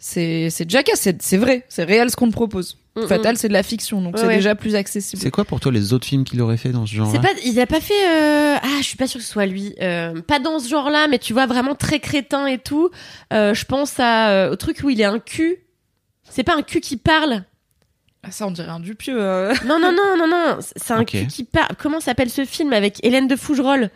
[0.00, 2.78] c'est c'est Jackass, c'est c'est vrai, c'est réel ce qu'on te propose.
[2.96, 4.34] Mm, Fatal, c'est de la fiction, donc Ouais, c'est ouais.
[4.36, 5.22] déjà plus accessible.
[5.22, 7.28] C'est quoi pour toi les autres films qu'il aurait fait dans ce genre C'est pas,
[7.44, 7.94] il a pas fait.
[7.94, 9.74] euh, Ah, je suis pas sûre que ce soit lui.
[9.80, 12.90] Euh, pas dans ce genre-là, mais tu vois vraiment très crétin et tout.
[13.32, 15.58] Euh, je pense à au truc où il est un cul.
[16.28, 17.44] C'est pas un cul qui parle.
[18.24, 19.16] Ah, ça, on dirait un Dupieux.
[19.22, 19.54] euh.
[19.66, 20.58] Non, non, non, non, non.
[20.60, 21.70] C'est un cul qui parle.
[21.78, 23.90] Comment s'appelle ce film avec Hélène de Fougerolles?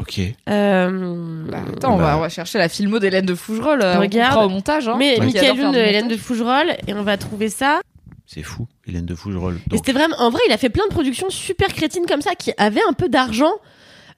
[0.00, 0.20] Ok.
[0.48, 1.44] euh...
[1.50, 2.16] Bah, attends, on, va, Bah.
[2.18, 3.82] on va chercher la filmo d'Hélène de Fougerolles.
[3.82, 4.38] euh, Regarde.
[4.38, 4.88] On au montage.
[4.88, 6.16] Hein, Mais Michael du Hélène de.
[6.16, 7.80] Fougerolles et on va trouver ça.
[8.26, 9.58] C'est fou, Hélène de Fougerolles.
[9.68, 12.34] Donc, c'était vraiment, en vrai, il a fait plein de productions super crétines comme ça
[12.34, 13.52] qui avaient un peu d'argent.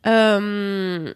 [0.06, 1.14] Euh...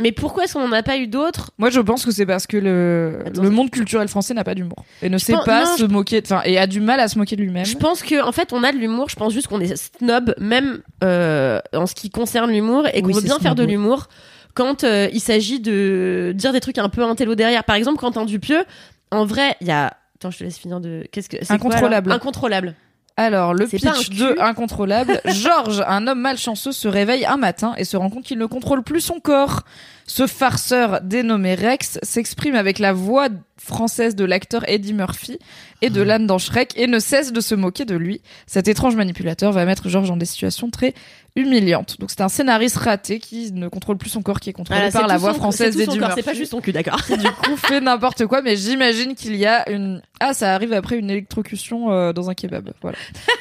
[0.00, 2.46] Mais pourquoi est-ce qu'on n'en a pas eu d'autres Moi, je pense que c'est parce
[2.46, 5.64] que le, Attends, le monde culturel français n'a pas d'humour et ne sait pense- pas
[5.64, 7.64] non, se moquer, enfin, et a du mal à se moquer de lui-même.
[7.64, 9.08] Je pense que en fait on a de l'humour.
[9.08, 13.08] Je pense juste qu'on est snob même euh, en ce qui concerne l'humour et qu'on
[13.08, 13.70] Oui, veut bien faire de oui.
[13.72, 14.06] l'humour
[14.54, 17.64] quand euh, il s'agit de dire des trucs un peu intello derrière.
[17.64, 18.64] Par exemple, Quentin Dupieux.
[19.10, 19.96] En vrai, il y a.
[20.16, 21.04] Attends, je te laisse finir de.
[21.12, 22.74] Qu'est-ce que c'est quoi, alors Incontrôlable.
[23.18, 24.40] Alors, le pitch de.
[24.40, 25.20] Incontrôlable.
[25.26, 28.84] Georges, un homme malchanceux, se réveille un matin et se rend compte qu'il ne contrôle
[28.84, 29.64] plus son corps.
[30.08, 33.28] Ce farceur dénommé Rex s'exprime avec la voix
[33.58, 35.38] française de l'acteur Eddie Murphy
[35.82, 38.22] et de l'âne dans Shrek et ne cesse de se moquer de lui.
[38.46, 40.94] Cet étrange manipulateur va mettre George dans des situations très
[41.36, 42.00] humiliantes.
[42.00, 44.92] Donc c'est un scénariste raté qui ne contrôle plus son corps, qui est contrôlé Voilà,
[44.92, 46.14] par la voix française d'Eddie Murphy.
[46.16, 47.00] C'est pas juste son cul, d'accord.
[47.08, 50.96] du coup fait n'importe quoi mais j'imagine qu'il y a une ah ça arrive après
[50.96, 52.98] une électrocution euh, dans un kebab voilà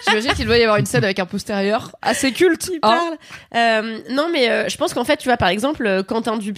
[0.07, 2.79] j'imagine qu'il doit y avoir une scène avec un postérieur assez culte hein.
[2.81, 3.17] parle.
[3.55, 6.56] Euh, non, mais euh, je pense qu'en fait, tu vois, par exemple, Quentin Dupieux,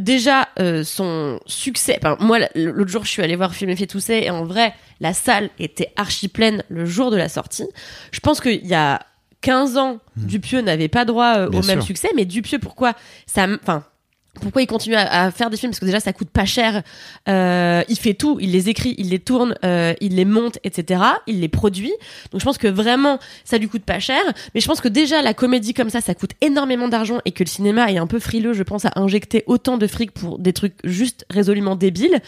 [0.00, 1.98] déjà euh, son succès.
[2.02, 5.14] Enfin, moi, l'autre jour, je suis allée voir Film et Toussaint et en vrai, la
[5.14, 7.66] salle était archi pleine le jour de la sortie.
[8.10, 9.00] Je pense qu'il y a
[9.40, 12.94] 15 ans, Dupieux n'avait pas droit euh, au même succès, mais Dupieux, pourquoi
[13.26, 13.84] ça, enfin.
[14.40, 15.70] Pourquoi il continue à, à faire des films?
[15.70, 16.82] Parce que déjà ça coûte pas cher.
[17.28, 21.02] Euh, il fait tout, il les écrit, il les tourne, euh, il les monte, etc.
[21.26, 21.92] Il les produit.
[22.32, 24.20] Donc je pense que vraiment ça lui coûte pas cher.
[24.54, 27.44] Mais je pense que déjà la comédie comme ça, ça coûte énormément d'argent et que
[27.44, 30.52] le cinéma est un peu frileux, je pense, à injecter autant de fric pour des
[30.52, 32.20] trucs juste résolument débiles.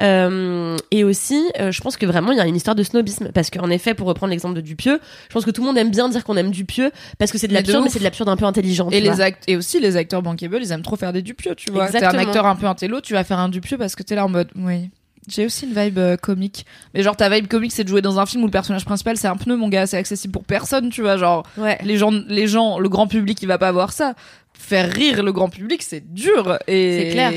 [0.00, 3.30] Euh, et aussi, euh, je pense que vraiment il y a une histoire de snobisme
[3.32, 5.90] parce qu'en effet, pour reprendre l'exemple de Dupieux, je pense que tout le monde aime
[5.90, 8.36] bien dire qu'on aime Dupieux parce que c'est de l'absurde, mais c'est de l'absurde un
[8.36, 8.88] peu intelligent.
[8.90, 11.88] et les et aussi les acteurs bankable ils aiment trop faire des dupieux tu vois.
[11.88, 14.24] T'es un acteur un peu intello tu vas faire un dupieux parce que t'es là
[14.24, 14.90] en mode oui.
[15.30, 16.64] J'ai aussi une vibe euh, comique.
[16.94, 19.16] Mais genre ta vibe comique c'est de jouer dans un film où le personnage principal
[19.18, 19.86] c'est un pneu mon gars.
[19.86, 21.16] C'est accessible pour personne tu vois.
[21.18, 21.76] Genre Ouais.
[21.84, 24.14] les gens les gens le grand public il va pas voir ça.
[24.54, 26.58] Faire rire le grand public c'est dur.
[26.66, 27.32] Et C'est clair.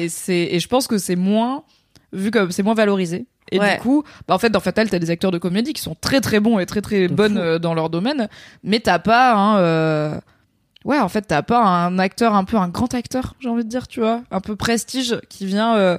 [0.55, 1.64] et je pense que c'est moins
[2.14, 3.26] vu comme c'est moins valorisé.
[3.51, 3.76] Et Ouais.
[3.76, 6.22] du coup bah en fait dans Fatal t'as des acteurs de comédie qui sont très
[6.22, 7.39] très bons et très très De bonnes fou.
[7.41, 8.30] euh, dans leur domaine.
[8.64, 10.18] Mais t'as pas un euh,
[10.86, 13.69] ouais en fait t'as pas un acteur un peu un grand acteur j'ai envie de
[13.69, 14.21] dire tu vois.
[14.32, 15.97] Un peu prestige qui vient euh,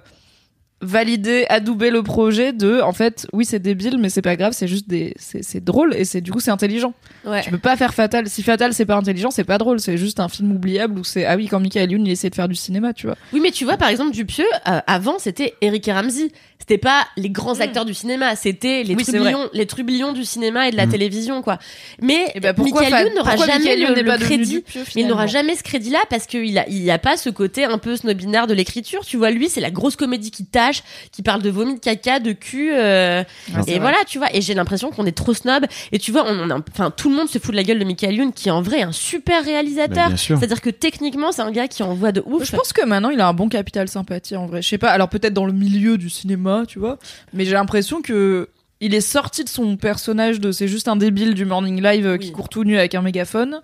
[0.83, 4.67] valider adouber le projet de en fait oui c'est débile mais c'est pas grave c'est
[4.67, 6.93] juste des c'est c'est drôle et c'est du coup c'est intelligent
[7.25, 7.41] Ouais.
[7.43, 8.29] tu peux pas faire Fatal.
[8.29, 9.79] Si Fatal c'est pas intelligent, c'est pas drôle.
[9.79, 12.35] C'est juste un film oubliable où c'est ah oui quand Michael Youn il essaie de
[12.35, 13.17] faire du cinéma, tu vois.
[13.33, 16.33] Oui, mais tu vois, par exemple, Dupieux, euh, avant, c'était Eric et Ramsey.
[16.59, 18.95] C'était pas les grands acteurs du cinéma, c'était les.
[18.97, 20.91] Oui, trublions, les trublions du cinéma et de la Mm.
[20.91, 21.59] télévision, quoi.
[22.01, 24.55] Mais Et ben pourquoi Michael Youn n'aura jamais Youn le, crédit.
[24.57, 27.31] Dupieux, Mais il n'aura jamais ce crédit-là parce qu'il a, il y a pas ce
[27.31, 29.05] côté un peu snobinard de l'écriture.
[29.05, 30.72] Tu vois, lui, c'est la grosse comédie qui tâche,
[31.13, 32.73] qui parle de vomi de caca, de cul.
[32.73, 33.79] euh, c'est et vrai.
[33.81, 34.35] voilà, tu vois.
[34.35, 35.67] Et j'ai l'impression qu'on est trop snob.
[35.93, 38.15] Et tu vois, on, enfin, tout le monde se fout de la gueule de Michael
[38.15, 40.11] Youn, qui est en vrai un super réalisateur.
[40.11, 40.17] Bah.
[40.17, 42.45] C'est-à-dire que techniquement, c'est un gars qui envoie de ouf.
[42.51, 44.63] Je pense que maintenant il a un bon capital sympathie en vrai.
[44.63, 44.91] Je sais pas.
[44.91, 46.99] Alors peut-être dans le milieu du cinéma, tu vois.
[47.33, 48.49] Mais j'ai l'impression que
[48.81, 52.17] il est sorti de son personnage de c'est juste un débile du morning live euh,
[52.19, 52.33] qui Oui.
[52.33, 53.61] court tout nu avec un mégaphone.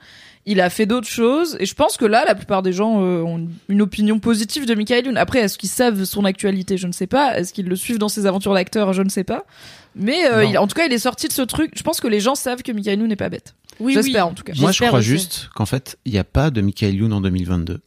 [0.47, 3.21] Il a fait d'autres choses et je pense que là la plupart des gens euh,
[3.23, 5.17] ont une opinion positive de Michael Youn.
[5.19, 6.79] Après est-ce qu'ils savent son actualité?
[6.79, 7.39] Je ne sais pas.
[7.39, 8.93] Est-ce qu'ils le suivent dans ses aventures d'acteur?
[8.95, 9.45] Je ne sais pas.
[9.95, 11.73] Mais euh, il- en tout cas il est sorti de ce truc.
[11.77, 13.55] Je pense que les gens savent que Michael Youn n'est pas bête.
[13.81, 14.31] Oui, J'espère oui.
[14.33, 14.55] en tout cas.
[14.59, 15.09] Moi, je crois aussi.
[15.09, 17.81] juste qu'en fait, il n'y a pas de Michael Youn en 2022.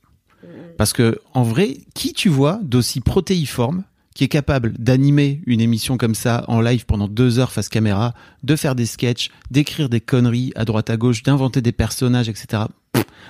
[0.77, 3.83] Parce que, en vrai, qui tu vois d'aussi protéiforme,
[4.16, 8.14] qui est capable d'animer une émission comme ça en live pendant deux heures face caméra,
[8.43, 12.64] de faire des sketchs, d'écrire des conneries à droite à gauche, d'inventer des personnages, etc.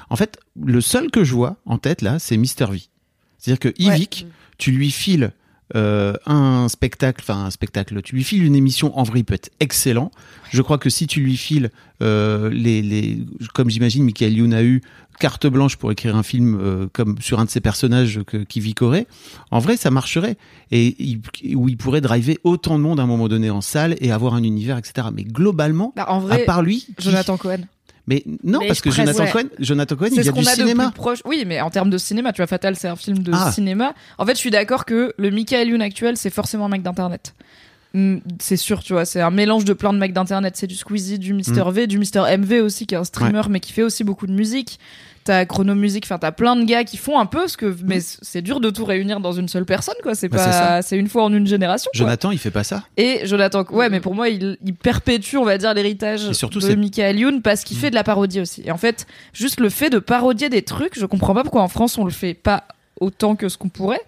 [0.09, 2.81] En fait, le seul que je vois en tête là, c'est Mister V.
[3.37, 4.27] C'est-à-dire que Yvick,
[4.57, 5.31] tu lui files
[5.75, 9.33] euh, un spectacle, enfin un spectacle, tu lui files une émission, en vrai, il peut
[9.33, 10.11] être excellent.
[10.51, 11.69] Je crois que si tu lui files
[12.01, 13.19] euh, les, les,
[13.53, 14.81] comme j'imagine Michael Youn a eu
[15.19, 18.59] carte blanche pour écrire un film euh, comme sur un de ses personnages que, qui
[18.59, 19.05] vicorait,
[19.51, 20.35] en vrai, ça marcherait
[20.71, 21.21] et il,
[21.55, 24.33] où il pourrait driver autant de monde à un moment donné en salle et avoir
[24.33, 25.07] un univers, etc.
[25.13, 27.59] Mais globalement, Bah, en à vrai, part lui, qui- Jonathan Cohen.
[28.07, 29.31] Mais non, Mais parce que presse, Jonathan ouais.
[29.31, 30.85] Cohen, Jonathan Cohen, C'est il y a du a cinéma.
[30.91, 31.19] plus proche.
[31.25, 33.51] Oui, mais en termes de cinéma, tu vois, Fatal, c'est un film de Ah.
[33.51, 33.93] cinéma.
[34.17, 37.33] En fait, je suis d'accord que le Michael Youn actuel, c'est forcément un mec d'internet.
[37.93, 40.53] Hmm, C'est sûr, tu vois, c'est un mélange de plein de mecs d'internet.
[40.55, 41.65] C'est du Squeezie, du Mr.
[41.65, 41.71] Mm.
[41.71, 42.37] V, du Mr.
[42.37, 44.79] MV aussi, qui est un streamer, mais qui fait aussi beaucoup de musique.
[45.23, 47.99] T'as Chrono Music, enfin, t'as plein de gars qui font un peu ce que, mais
[48.01, 50.15] c'est dur de tout réunir dans une seule personne, quoi.
[50.15, 50.29] C'est.
[50.29, 51.99] Bah, pas, c'est une fois en une génération, quoi.
[51.99, 52.83] Jonathan, il fait pas ça?
[52.97, 57.19] Et Jonathan, ouais, mais pour moi, il, il perpétue, on va dire, l'héritage de Michael
[57.19, 57.79] Youn parce qu'il Mm.
[57.79, 58.63] fait de la parodie aussi.
[58.65, 61.67] Et en fait, juste le fait de parodier des trucs, je comprends pas pourquoi en
[61.67, 62.63] France on le fait pas
[62.99, 64.01] autant que ce qu'on pourrait.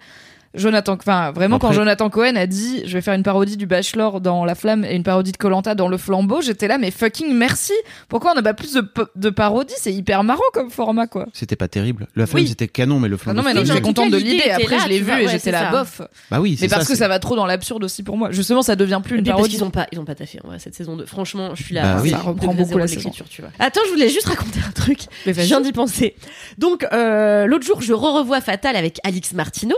[0.54, 4.20] Jonathan, enfin vraiment quand Jonathan Cohen a dit je vais faire une parodie du Bachelor
[4.20, 7.32] dans La Flamme et une parodie de Colanta dans Le Flambeau, j'étais là mais fucking
[7.34, 7.72] merci.
[8.08, 8.74] Pourquoi on n'a pas plus
[9.16, 11.26] de, parodies C'est hyper marrant comme format quoi.
[11.32, 12.06] C'était pas terrible.
[12.16, 12.48] La flamme, Oui.
[12.48, 13.36] c'était canon, mais le Ah flambeau.
[13.38, 15.04] non mais c'était non, mais en j'étais contente de l'idée Après là, je l'ai vu
[15.04, 15.70] vois, et ouais, j'étais là ça.
[15.70, 16.02] bof.
[16.30, 16.76] Bah oui, c'est Mais ça.
[16.76, 18.30] parce que ça va trop dans l'absurde aussi pour moi.
[18.30, 19.54] Justement ça devient plus une parce parodie.
[19.56, 21.06] qu'ils ont pas, ils ont pas taffé vrai, cette saison 2.
[21.06, 21.94] Franchement, je suis là.
[21.96, 22.10] Bah oui.
[22.10, 23.50] c'est Ça reprend beaucoup la tu vois.
[23.58, 25.00] Attends, je voulais juste raconter un truc.
[25.26, 26.14] Je viens d'y penser.
[26.58, 29.76] Donc, euh, l'autre jour, je re-revois Fatal avec Alix Martineau.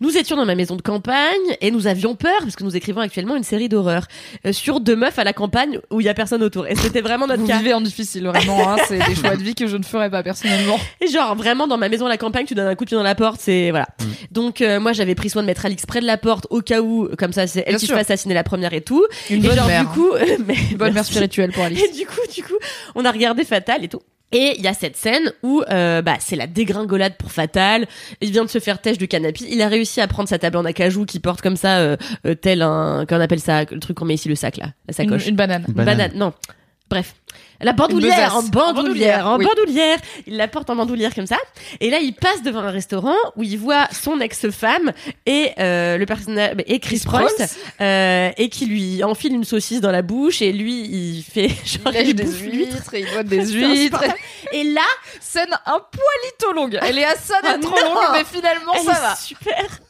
[0.00, 1.22] Nous étions dans ma maison de campagne
[1.60, 4.06] et nous avions peur parce que nous écrivons actuellement une série d'horreur
[4.46, 6.66] euh, sur deux meufs à la campagne où il y a personne autour.
[6.66, 7.58] Et c'était vraiment notre Vous cas.
[7.58, 8.68] vivez en difficile, vraiment.
[8.70, 10.78] Hein, c'est des choix de vie que je ne ferais pas personnellement.
[11.00, 12.96] Et genre vraiment dans ma maison à la campagne, tu donnes un coup de pied
[12.96, 13.86] dans la porte, c'est voilà.
[14.00, 14.04] Mm.
[14.30, 16.80] Donc euh, moi j'avais pris soin de mettre Alix près de la porte au cas
[16.80, 19.04] où, comme ça c'est elle qui se fait assassiner la première et tout.
[19.30, 19.82] Une et bonne genre mère.
[19.82, 20.10] du coup,
[20.46, 21.12] mais Une bonne mère merci.
[21.12, 21.82] spirituelle pour Alice.
[21.82, 22.54] Et du coup, du coup,
[22.94, 24.00] on a regardé Fatal et tout.
[24.34, 27.86] Et il y a cette scène où euh, bah, c'est la dégringolade pour Fatal.
[28.20, 29.44] Il vient de se faire têche de canapé.
[29.48, 32.34] Il a réussi à prendre sa table en acajou qui porte comme ça, euh, euh,
[32.34, 35.10] tel un, qu'on appelle ça, le truc qu'on met ici, le sac là, la Une,
[35.10, 35.28] sacoche.
[35.28, 35.64] une banane.
[35.68, 35.96] Une banane.
[35.96, 36.18] banane.
[36.18, 36.32] Non.
[36.94, 37.14] Bref.
[37.60, 39.46] La bandoulière, en bandoulière, en oui.
[39.46, 39.98] bandoulière.
[40.28, 41.38] Il la porte en bandoulière comme ça.
[41.80, 44.92] Et là, il passe devant un restaurant où il voit son ex-femme
[45.26, 49.80] et euh, le personnage et Chris, Chris Prost, euh, et qui lui enfile une saucisse
[49.80, 53.26] dans la bouche et lui, il fait genre Il il des huîtres, et il boite
[53.26, 54.04] des huîtres.
[54.52, 54.82] Et là,
[55.20, 56.78] Scène un poilito longue.
[56.80, 59.16] Elle est à ça d'être Ah trop longue, mais finalement elle ça est va.
[59.16, 59.80] super.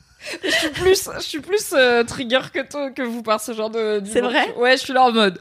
[0.42, 3.68] Je suis plus, je suis plus euh, trigger que toi, que vous par ce genre
[3.68, 4.02] de.
[4.10, 5.38] C'est vrai Ouais, je suis là en mode.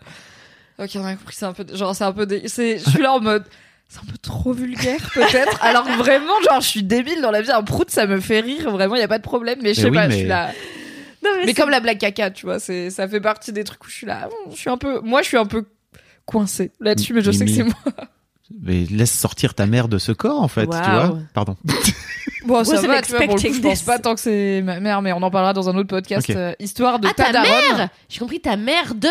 [0.80, 3.02] Ok, on a compris, c'est un peu, genre c'est un peu, dé- c'est, je suis
[3.02, 3.44] là en mode.
[3.90, 5.60] C'est un peu trop vulgaire peut-être.
[5.64, 7.52] Alors vraiment, genre je suis débile dans la vie.
[7.52, 8.72] Un prout, ça me fait rire.
[8.72, 9.60] Vraiment, il y a pas de problème.
[9.62, 10.52] Mais je sais oui, pas, je suis là.
[11.24, 13.84] Non, Mais c'est- comme la blague caca, tu vois, c'est, ça fait partie des trucs
[13.86, 14.30] où je suis là.
[14.52, 15.66] Je suis un peu, moi, je suis un peu
[16.26, 17.76] coincée là-dessus, mais je sais que c'est moi.
[18.62, 21.08] Mais laisse sortir ta mère de ce corps, en fait, tu Waouh.
[21.08, 21.20] vois.
[21.34, 21.56] Pardon.
[22.46, 24.82] Bon, ça va, tu vois, pour le coup, je pense pas tant que c'est ma
[24.82, 26.30] mère, mais on en parlera dans un autre podcast.
[26.32, 27.46] Euh, histoire de Ah, ta Tadaron.
[27.78, 27.90] mère?
[28.10, 29.08] J'ai compris ta mère de.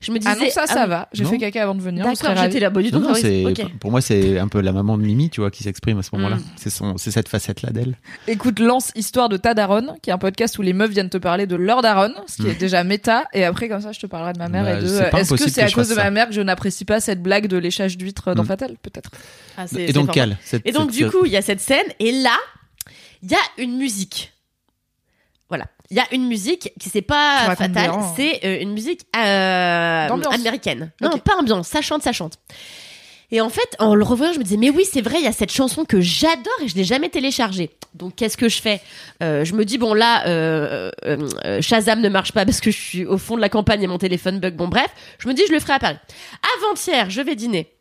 [0.00, 0.30] Je me disais.
[0.34, 0.88] Ah non, ça, ça oui.
[0.90, 1.08] va.
[1.12, 2.04] J'ai fait caca avant de venir.
[2.04, 2.70] D'accord, j'étais là.
[2.70, 2.98] Bon, du tout.
[2.98, 3.62] Non, ah.
[3.80, 6.10] Pour moi, c'est un peu la maman de Mimi, tu vois, qui s'exprime à ce
[6.14, 6.36] moment-là.
[6.36, 6.44] Mm.
[6.56, 7.96] C'est, son, c'est cette facette-là d'elle.
[8.28, 11.18] Écoute, lance Histoire de ta daronne, qui est un podcast où les meufs viennent te
[11.18, 13.24] parler de leur daronne, ce qui est déjà méta.
[13.32, 15.16] Et après, comme ça, je te parlerai de ma mère Bah, et de.
[15.18, 16.10] Est-ce que c'est à cause de ma ça.
[16.10, 18.46] mère que je n'apprécie pas cette blague de léchage d'huîtres dans Mm.
[18.46, 19.10] Fatal Peut-être.
[19.56, 20.12] Ah, Et donc.
[20.12, 20.36] Cal.
[20.64, 22.36] Et donc, du coup, il y a cette scène, et là,
[23.22, 24.32] il y a une musique.
[25.48, 25.66] Voilà.
[25.90, 28.00] Il y a une musique qui c'est pas fatale, bien.
[28.16, 30.92] c'est euh, une musique euh, américaine.
[31.00, 32.38] Non, pas ambiance, ça chante, ça chante.
[33.32, 35.28] Et en fait, en le revoyant, je me disais, mais oui, c'est vrai, il y
[35.28, 37.70] a cette chanson que j'adore et je l'ai jamais téléchargée.
[37.94, 38.80] Donc, qu'est-ce que je fais?
[39.20, 40.90] Euh, Je me dis, bon, là, euh,
[41.60, 43.98] Shazam ne marche pas parce que je suis au fond de la campagne et mon
[43.98, 44.54] téléphone bug.
[44.54, 45.96] Bon, bref, je me dis, je le ferai à Paris.
[46.58, 47.75] Avant-hier, je vais dîner.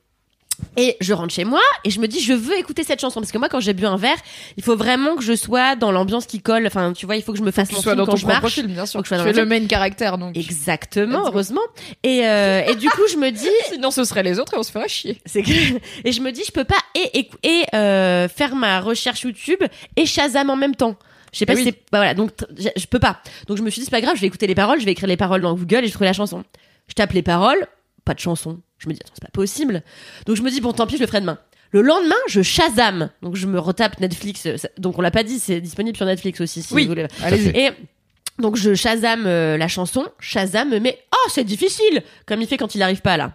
[0.77, 3.19] Et je rentre chez moi et je me dis je veux écouter cette chanson.
[3.19, 4.17] Parce que moi quand j'ai bu un verre
[4.57, 6.65] il faut vraiment que je sois dans l'ambiance qui colle.
[6.67, 8.59] Enfin tu vois il faut que je me fasse Tu mon film quand je marche.
[8.61, 9.01] bien sûr.
[9.01, 10.35] Que je Tu sois es dans le main caractère, donc.
[10.37, 11.61] exactement Let's heureusement.
[12.03, 14.63] Et euh, et du coup je me dis Sinon, ce serait les autres et on
[14.63, 15.19] se ferait chier.
[15.25, 15.49] c'est que
[16.03, 19.59] et je me dis je peux pas et et, et, euh, faire ma recherche YouTube
[19.95, 20.95] et Shazam en même temps.
[21.33, 22.13] Je sais pas Eh si c'est bah voilà.
[22.13, 23.19] Donc je peux pas.
[23.47, 24.91] Donc je me suis dit c'est pas grave je vais écouter les paroles je vais
[24.93, 26.43] écrire les paroles dans Google et je trouve la chanson.
[26.87, 27.67] Je tape les paroles
[28.05, 29.83] pas de chanson je me dis attends c'est pas possible
[30.25, 31.37] donc je me dis bon tant pis je le ferai demain
[31.71, 33.09] le lendemain, je Shazam.
[33.21, 34.45] Donc je me retape Netflix.
[34.45, 36.83] euh, Donc on l'a pas dit, c'est disponible sur Netflix aussi si Oui.
[36.83, 37.05] vous voulez.
[37.21, 37.49] Allez-y.
[37.49, 37.71] Et
[38.39, 42.55] donc je Shazam euh, la chanson, Shazam me met oh c'est difficile comme il fait
[42.55, 43.33] quand il arrive pas là.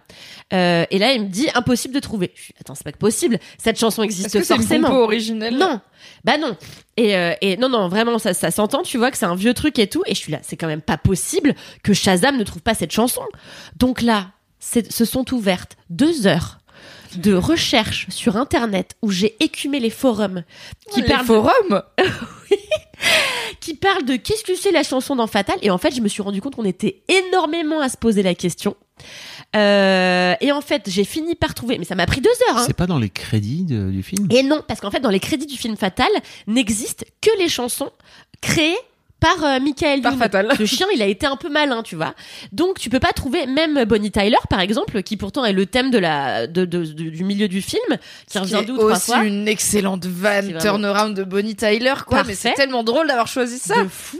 [0.53, 2.31] Euh, et là il me dit impossible de trouver.
[2.33, 3.37] Je suis, attends c'est pas possible.
[3.59, 4.87] Cette chanson existe que c'est forcément.
[4.87, 5.79] compo originelle Non,
[6.23, 6.57] bah non.
[6.97, 9.53] Et, euh, et non, non, vraiment, ça, ça s'entend, tu vois que c'est un vieux
[9.53, 10.01] truc et tout.
[10.07, 12.91] Et je suis là, c'est quand même pas possible que Shazam ne trouve pas cette
[12.91, 13.21] chanson.
[13.77, 14.31] Donc là, c'est-
[14.61, 16.59] se sont ouvertes deux heures
[17.17, 20.43] de recherche sur Internet où j'ai écumé les forums
[20.93, 21.83] qui Les parlent de- forums
[23.59, 25.57] qui parle de qu'est-ce que c'est la chanson dans Fatal.
[25.61, 28.33] Et en fait je me suis rendu compte qu'on était énormément à se poser la
[28.35, 28.75] question.
[29.55, 31.77] Euh, et en fait j'ai fini par trouver.
[31.77, 32.63] Mais ça m'a pris deux heures hein.
[32.65, 34.27] C'est pas dans les crédits de- du film?
[34.31, 36.09] Et non parce qu'en fait dans les crédits du film Fatal
[36.47, 37.91] n'existent que les chansons
[38.41, 38.77] créées
[39.21, 40.21] par euh, Michael Par Youn.
[40.21, 40.49] Fatal.
[40.57, 42.13] Ce chien, il a été un peu malin, tu vois.
[42.51, 45.91] Donc, tu peux pas trouver même Bonnie Tyler, par exemple, qui pourtant est le thème
[45.91, 47.79] de la de, de- de- du milieu du film,
[48.27, 52.23] qui revient est deux ou trois aussi une excellente vanne turnaround de Bonnie Tyler, quoi.
[52.25, 53.81] Mais c'est tellement drôle d'avoir choisi ça.
[53.83, 54.19] de fou.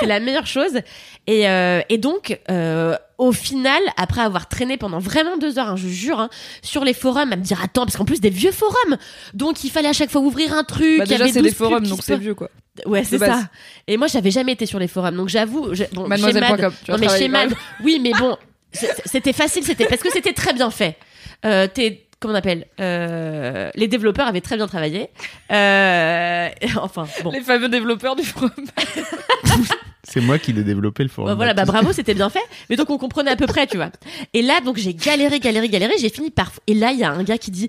[0.00, 0.80] C'est la meilleure chose.
[1.26, 5.76] Et, euh, et donc, euh, au final, après avoir traîné pendant vraiment deux heures, hein,
[5.76, 6.28] je jure, hein,
[6.62, 8.96] sur les forums, à me dire attends, parce qu'en plus des vieux forums,
[9.34, 10.98] donc il fallait à chaque fois ouvrir un truc.
[10.98, 12.50] Bah, déjà, c'est 12 des forums, donc c'est vieux, quoi.
[12.84, 13.48] Ouais, c'est ça.
[13.86, 17.08] Et moi, j'avais jamais été sur les forums, donc j'avoue, bon, chez Mad- non mais
[17.08, 18.36] chez Mad, oui, mais bon,
[18.72, 20.96] c'était facile, c'était parce que c'était très bien fait.
[21.44, 25.10] Euh, t'es comment on appelle euh, Les développeurs avaient très bien travaillé.
[25.52, 26.48] Euh,
[26.80, 27.30] enfin, bon.
[27.30, 28.50] Les fameux développeurs du forum.
[30.08, 31.34] C'est moi qui l'ai développé le forum.
[31.34, 32.42] Voilà, bah bravo, c'était bien fait.
[32.70, 33.90] Mais donc on comprenait à peu près, tu vois.
[34.34, 35.94] Et là, donc j'ai galéré, galéré, galéré.
[35.98, 36.52] J'ai fini par.
[36.66, 37.68] Et là, il y a un gars qui dit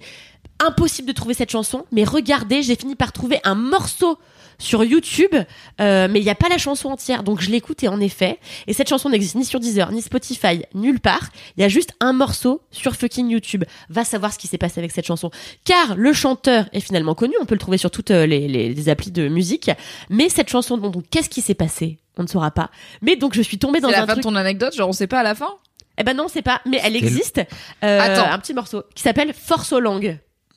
[0.60, 4.18] impossible de trouver cette chanson, mais regardez, j'ai fini par trouver un morceau
[4.60, 5.36] sur YouTube,
[5.82, 8.40] euh, mais il n'y a pas la chanson entière, donc je l'écoute et en effet,
[8.68, 11.92] et cette chanson n'existe ni sur Deezer, ni Spotify, nulle part, il y a juste
[12.00, 13.64] un morceau sur fucking YouTube.
[13.90, 15.32] Va savoir ce qui s'est passé avec cette chanson,
[15.64, 18.74] car le chanteur est finalement connu, on peut le trouver sur toutes euh, les, les,
[18.74, 19.72] les applis de musique,
[20.10, 22.72] mais cette chanson, donc, donc, qu'est-ce qui s'est passé On ne saura pas.
[23.02, 24.24] Mais donc je suis tombée dans C'est un la fin truc...
[24.24, 25.50] de ton anecdote, genre on sait pas à la fin?
[26.00, 27.42] Eh ben non, c'est pas, mais elle existe.
[27.84, 28.32] Euh, Attends.
[28.32, 30.20] un petit morceau qui s'appelle Force aux langues.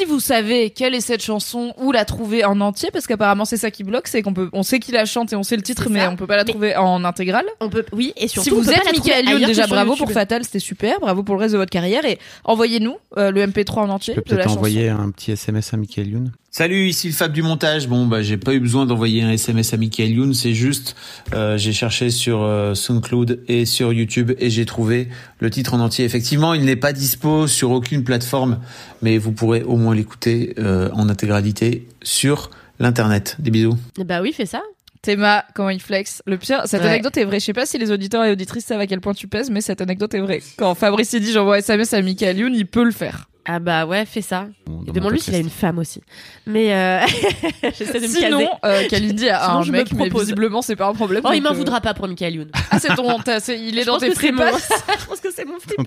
[0.00, 3.58] Si vous savez quelle est cette chanson, où la trouver en entier, parce qu'apparemment c'est
[3.58, 5.62] ça qui bloque, c'est qu'on peut, on sait qui la chante et on sait le
[5.62, 7.44] titre, mais on peut pas la Mais- trouver en intégrale.
[7.60, 10.06] On peut, oui, et surtout si on vous êtes Michael que déjà bravo YouTube.
[10.06, 13.46] pour Fatal, c'était super, bravo pour le reste de votre carrière et envoyez-nous euh, le
[13.46, 14.56] MP3 en entier Je peux peut-être chanson.
[14.56, 16.32] envoyer un petit SMS à Michael Youn.
[16.52, 17.86] Salut, ici le Fab du montage.
[17.86, 20.96] Bon, bah j'ai pas eu besoin d'envoyer un SMS à Michael Youn, c'est juste
[21.32, 25.80] euh, j'ai cherché sur euh, SoundCloud et sur YouTube et j'ai trouvé le titre en
[25.80, 26.04] entier.
[26.04, 28.58] Effectivement, il n'est pas dispo sur aucune plateforme,
[29.00, 33.36] mais vous pourrez au moins l'écouter euh, en intégralité sur l'internet.
[33.38, 33.78] Des bisous.
[34.04, 34.60] Bah oui, fais ça.
[35.02, 36.20] Théma, comment il flex.
[36.26, 36.88] Le pire, cette Ouais.
[36.88, 37.38] anecdote est vraie.
[37.38, 39.60] Je sais pas si les auditeurs et auditrices savent à quel point tu pèses, mais
[39.60, 40.42] cette anecdote est vraie.
[40.58, 43.29] Quand Fabrice dit j'envoie SMS à Michael Youn, il peut le faire.
[43.46, 44.46] Ah bah ouais, fais ça.
[44.66, 46.02] Bon, demande-lui s'il a une femme aussi.
[46.46, 47.00] Mais euh...
[47.62, 50.76] j'essaie de me Sinon, euh, Kalindi a Sinon, un je me mec, mais visiblement c'est
[50.76, 51.22] pas un problème.
[51.24, 52.50] Oh, il m'en euh, voudra pas pour Michael Youn.
[52.70, 53.18] Ah, c'est ton,
[53.48, 54.44] il est Je dans tes c'est mon-.
[55.00, 55.80] Je pense que c'est mon flip.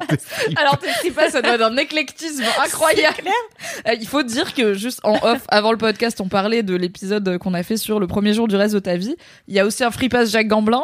[0.55, 3.29] Alors tes fripasses, ça doit être un éclectisme incroyable.
[3.87, 7.37] Euh, Il faut dire que juste en off, avant le podcast, on parlait de l'épisode
[7.37, 9.15] qu'on a fait sur le premier jour du reste de ta vie.
[9.47, 10.83] Il y a aussi un fripasse Jacques Gamblin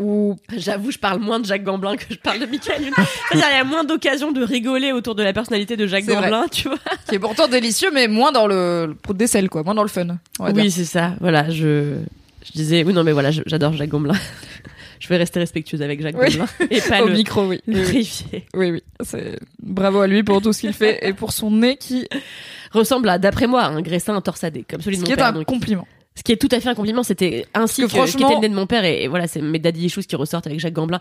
[0.00, 2.92] où J'avoue, je parle moins de Jacques Gamblin que je parle de Michael Youn.
[3.34, 6.14] Il y a moins d'occasions de rigoler autour de la personnalité de Jacques vrai.
[6.14, 6.78] Gamblin, tu vois.
[7.08, 9.82] qui est pourtant délicieux, mais moins dans le, le pot de sel, quoi, moins dans
[9.82, 10.18] le fun.
[10.40, 11.14] Oui, c'est ça.
[11.20, 11.96] Voilà, je,
[12.44, 14.14] je disais, oui, non, mais voilà, j'adore Jacques Gamblin.
[15.00, 16.30] je vais rester respectueuse avec Jacques Oui.
[16.30, 17.60] Gamblin et pas Au le, micro, oui.
[17.66, 18.82] le Oui, oui.
[19.04, 22.06] C'est bravo à lui pour tout ce qu'il fait et pour son nez qui,
[22.72, 25.18] Ressemble à, d'après moi, à un graissin torsadé, comme celui ce de qui mon est
[25.18, 25.26] père.
[25.26, 25.88] un donc- compliment.
[26.16, 28.40] Ce qui est tout à fait un compliment, c'était ainsi que, que franchement- qu'était le
[28.40, 30.74] nez de mon père et, et voilà, c'est mes daddy issues qui ressortent avec Jacques
[30.74, 30.98] Gamblin.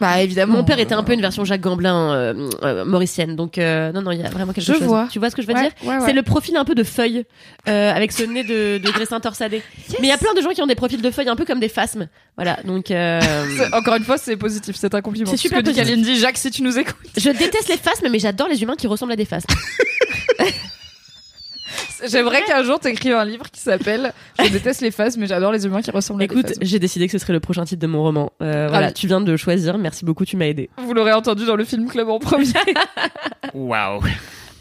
[0.00, 0.54] Bah évidemment.
[0.54, 4.00] Mon père était un peu une version Jacques Gamblin euh, euh, mauricienne, donc euh, non
[4.00, 4.82] non, il y a vraiment quelque Je chose.
[4.84, 5.08] vois.
[5.10, 6.06] Tu vois ce que je veux Ouais, dire ouais, ouais.
[6.06, 7.24] C'est le profil un peu de feuille
[7.66, 9.60] avec ce nez de, de torsadé.
[10.00, 11.44] Mais il y a plein de gens qui ont des profils de feuilles un peu
[11.44, 12.08] comme des phasmes.
[12.36, 12.90] Voilà, donc
[13.72, 15.30] Encore une fois, c'est positif, c'est un compliment.
[15.30, 16.16] C'est Ce super que dit.
[16.18, 16.96] Jacques, si tu nous écoutes.
[17.16, 19.48] je déteste les phasmes, mais j'adore les humains qui ressemblent à des phasmes.
[22.08, 25.64] J'aimerais qu'un jour t'écrives un livre qui s'appelle Je déteste les faces, mais j'adore les
[25.66, 26.58] humains qui ressemblent à Écoute, des faces.
[26.62, 28.32] j'ai décidé que ce serait le prochain titre de mon roman.
[28.42, 28.92] Euh, voilà, oui.
[28.94, 29.78] tu viens de choisir.
[29.78, 30.70] Merci beaucoup, tu m'as aidé.
[30.78, 32.46] Vous l'aurez entendu dans le film Club en premier.
[33.54, 34.00] Waouh.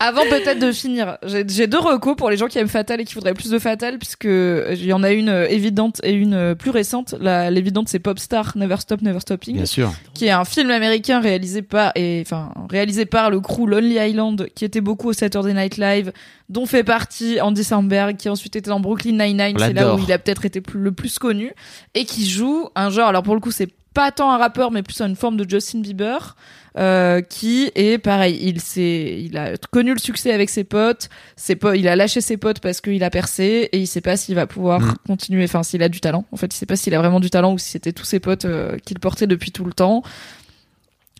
[0.06, 3.14] Avant peut-être de finir, j'ai deux recos pour les gens qui aiment Fatal et qui
[3.14, 6.56] voudraient plus de Fatal, puisque il y en a une euh, évidente et une euh,
[6.56, 7.16] plus récente.
[7.22, 9.94] L'évidente, c'est Popstar Never Stop Never Stopping, Bien sûr.
[10.14, 14.48] qui est un film américain réalisé par et enfin réalisé par le crew Lonely Island,
[14.56, 16.12] qui était beaucoup au Saturday Night Live,
[16.50, 20.12] dont fait partie Andy Samberg, qui ensuite été dans Brooklyn Nine-Nine, c'est là où il
[20.12, 21.54] a peut-être été plus- le plus connu,
[21.96, 23.08] et qui joue un genre.
[23.08, 25.80] Alors pour le coup, c'est pas tant un rappeur, mais plus une forme de Justin
[25.82, 26.36] Bieber.
[26.76, 31.56] euh, qui est pareil, il s'est, il a connu le succès avec ses potes, ses
[31.56, 34.34] potes, il a lâché ses potes parce qu'il a percé et il sait pas s'il
[34.34, 34.94] va pouvoir Mm.
[35.06, 36.26] continuer, enfin s'il a du talent.
[36.32, 38.20] En fait, il sait pas s'il a vraiment du talent ou si c'était tous ses
[38.20, 40.02] potes euh, qu'il portait depuis tout le temps.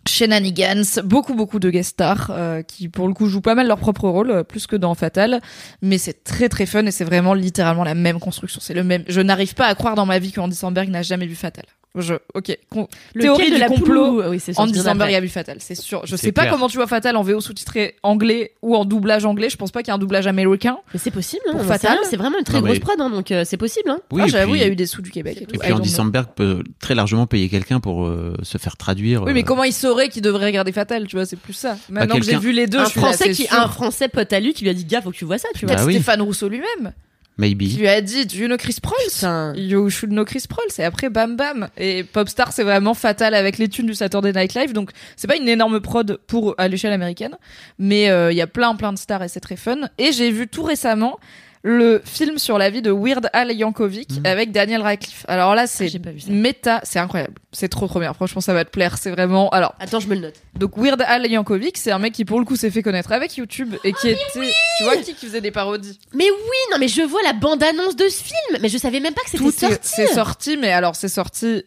[0.06, 3.78] Shenanigans, beaucoup beaucoup de guest stars euh, qui pour le coup jouent pas mal leur
[3.78, 5.40] propre rôle, euh, plus que dans Fatal,
[5.80, 8.60] mais c'est très très fun et c'est vraiment littéralement la même construction.
[8.60, 9.04] C'est le même.
[9.08, 11.64] Je n'arrive pas à croire dans ma vie que Andy Samberg n'a jamais vu Fatal.
[11.96, 12.58] Je, ok.
[12.70, 12.88] Con-
[13.18, 14.20] Théorie de du la complot.
[14.24, 15.14] ou- Oui, c'est sûr, après.
[15.14, 16.02] a vu Fatal, c'est sûr.
[16.06, 19.48] Je sais pas comment tu vois Fatal en VO sous-titré anglais ou en doublage anglais.
[19.48, 20.78] Je pense pas qu'il y ait un doublage américain.
[20.92, 21.42] Mais c'est possible.
[21.48, 21.98] Hein, Pour Fatal.
[22.04, 23.90] c'est vraiment une très Non, grosse mais- prod, hein, donc euh, c'est possible.
[23.90, 23.98] Hein.
[24.10, 25.54] Oui, ah, j'avoue, il y a eu des sous du Québec et tout.
[25.54, 25.96] Et puis Andy know.
[25.96, 29.22] Samberg peut très largement payer quelqu'un pour euh, se faire traduire.
[29.22, 31.76] Oui, mais euh, comment il saurait qu'il devrait regarder Fatal, tu vois, c'est plus ça.
[31.90, 33.56] Maintenant que j'ai vu les deux, un je suis là, français c'est qui, sûr.
[33.58, 35.48] un français pote à lui qui lui a dit gars, faut que tu vois ça,
[35.54, 35.76] tu vois.
[35.76, 35.92] Peut-être Bah.
[35.92, 36.92] Stéphane Rousseau lui-même,
[37.36, 37.76] Maybe.
[37.76, 39.56] lui a dit, do you know Chris Prolls?
[39.56, 40.78] You should know Chris Prolls.
[40.78, 41.68] Et après, bam bam.
[41.76, 44.72] Et Popstar, c'est vraiment fatal avec les thunes du Saturday Night Live.
[44.72, 47.36] Donc, c'est pas une énorme prod pour, à l'échelle américaine.
[47.78, 49.78] Mais euh, il y a plein plein de stars et c'est très fun.
[49.98, 51.18] Et j'ai vu tout récemment
[51.66, 55.24] le film sur la vie de Weird Al Yankovic avec Daniel Radcliffe.
[55.28, 57.34] Alors là, c'est Ah, méta, c'est incroyable.
[57.52, 58.12] C'est trop trop bien.
[58.12, 58.98] Franchement, ça va te plaire.
[58.98, 60.34] C'est vraiment, alors, Attends, je me le note.
[60.56, 63.34] donc Weird Al Yankovic, c'est un mec qui pour le coup s'est fait connaître avec
[63.38, 65.98] YouTube et qui était, tu vois, qui, qui faisait des parodies.
[66.12, 69.14] Mais oui, non, mais je vois la bande-annonce de ce film, mais je savais même
[69.14, 69.78] pas que c'était sorti.
[69.82, 71.64] c'est sorti, mais alors c'est sorti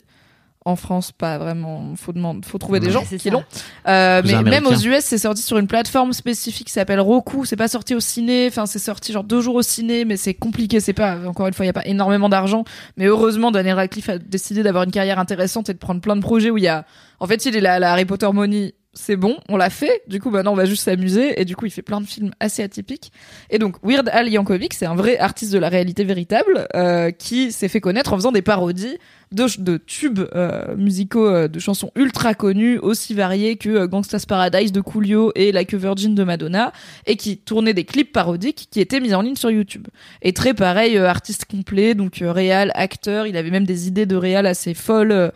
[0.67, 1.93] En France, pas vraiment.
[1.95, 3.45] Faut demander, faut trouver des Ouais, gens qui l'ont.
[3.87, 4.73] Euh, mais même aux.
[4.73, 7.45] US, c'est sorti sur une plateforme spécifique qui s'appelle Roku.
[7.45, 8.47] C'est pas sorti au ciné.
[8.49, 10.81] Enfin, c'est sorti genre deux jours au ciné, mais c'est compliqué.
[10.81, 12.65] C'est pas encore une fois, il y a pas énormément d'argent.
[12.97, 16.21] Mais heureusement, Daniel Radcliffe a décidé d'avoir une carrière intéressante et de prendre plein de
[16.21, 16.83] projets où il y a.
[17.21, 18.73] En fait, il est là, la Harry Potter Money.
[18.99, 20.01] C'est bon, on l'a fait.
[20.07, 21.39] Du coup, maintenant, on va juste s'amuser.
[21.39, 23.11] Et du coup, il fait plein de films assez atypiques.
[23.51, 27.51] Et donc, Weird Al Yankovic, c'est un vrai artiste de la réalité véritable euh, qui
[27.51, 28.97] s'est fait connaître en faisant des parodies
[29.31, 34.71] de, de tubes euh, musicaux euh, de chansons ultra connues, aussi variées que Gangsta's Paradise
[34.71, 36.71] de Coolio et Like a Virgin de Madonna,
[37.05, 39.87] et qui tournait des clips parodiques qui étaient mis en ligne sur YouTube.
[40.23, 44.47] Et très pareil, artiste complet, donc réal, acteur, il avait même des idées de réal
[44.47, 45.31] assez folles.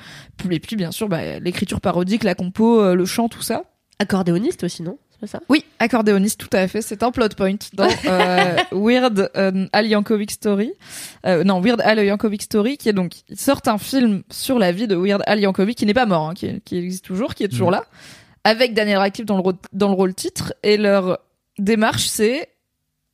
[0.49, 3.50] et puis bien sûr, bah, l'écriture parodique, la compo, le chant, tout ça.
[4.01, 4.97] Accordéoniste aussi, non?
[5.11, 5.39] C'est pas ça?
[5.47, 6.81] Oui, accordéoniste, tout à fait.
[6.81, 10.73] C'est un plot point dans euh, Weird euh, Al Yankovic Story.
[11.27, 14.71] Euh, non, Weird Al Yankovic Story, qui est donc ils sortent un film sur la
[14.71, 17.43] vie de Weird Al Yankovic, qui n'est pas mort, hein, qui, qui existe toujours, qui
[17.43, 17.83] est toujours là,
[18.43, 20.53] avec Daniel Radcliffe dans le, rôle- dans le rôle titre.
[20.63, 21.19] Et leur
[21.59, 22.47] démarche, c'est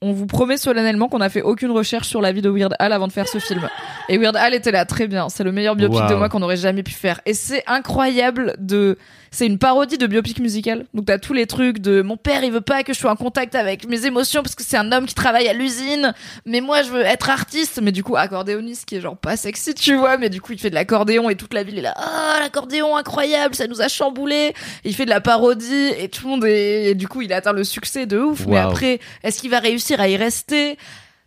[0.03, 2.93] on vous promet solennellement qu'on n'a fait aucune recherche sur la vie de Weird Al
[2.93, 3.67] avant de faire ce film.
[4.09, 5.27] Et Weird Al était là, très bien.
[5.27, 7.19] C'est le meilleur biopic de moi qu'on aurait jamais pu faire.
[7.25, 8.97] Et c'est incroyable de.
[9.38, 10.88] C'est une parodie de biopic musical.
[10.95, 13.15] Donc t'as tous les trucs de mon père, il veut pas que je sois en
[13.15, 16.11] contact avec mes émotions parce que c'est un homme qui travaille à l'usine.
[16.47, 17.79] Mais moi, je veux être artiste.
[17.83, 20.17] Mais du coup, accordéoniste qui est genre pas sexy, tu vois.
[20.17, 21.93] Mais du coup, il fait de l'accordéon et toute la ville est là.
[21.97, 24.55] Ah, l'accordéon incroyable, ça nous a chamboulé.
[24.83, 26.85] Il fait de la parodie et tout le monde est.
[26.85, 28.47] Et du coup, il atteint le succès de ouf.
[28.47, 30.79] Mais après, est-ce qu'il va réussir à y rester?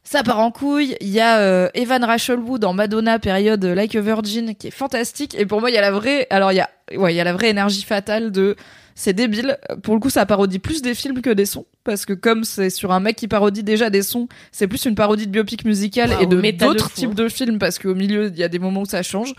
[0.02, 0.96] Ça part en couille.
[1.00, 4.68] Il y a euh, Evan Rachel Wood en Madonna période euh, Like a Virgin qui
[4.68, 5.34] est fantastique.
[5.38, 7.20] Et pour moi, il y a la vraie, alors il y a, ouais, il y
[7.20, 8.56] a la vraie énergie fatale de
[8.94, 9.58] c'est débile.
[9.82, 11.66] Pour le coup, ça parodie plus des films que des sons.
[11.84, 14.94] Parce que comme c'est sur un mec qui parodie déjà des sons, c'est plus une
[14.94, 17.14] parodie de biopic musical Waouh, et de d'autres types hein.
[17.14, 19.34] de films parce qu'au milieu, il y a des moments où ça change.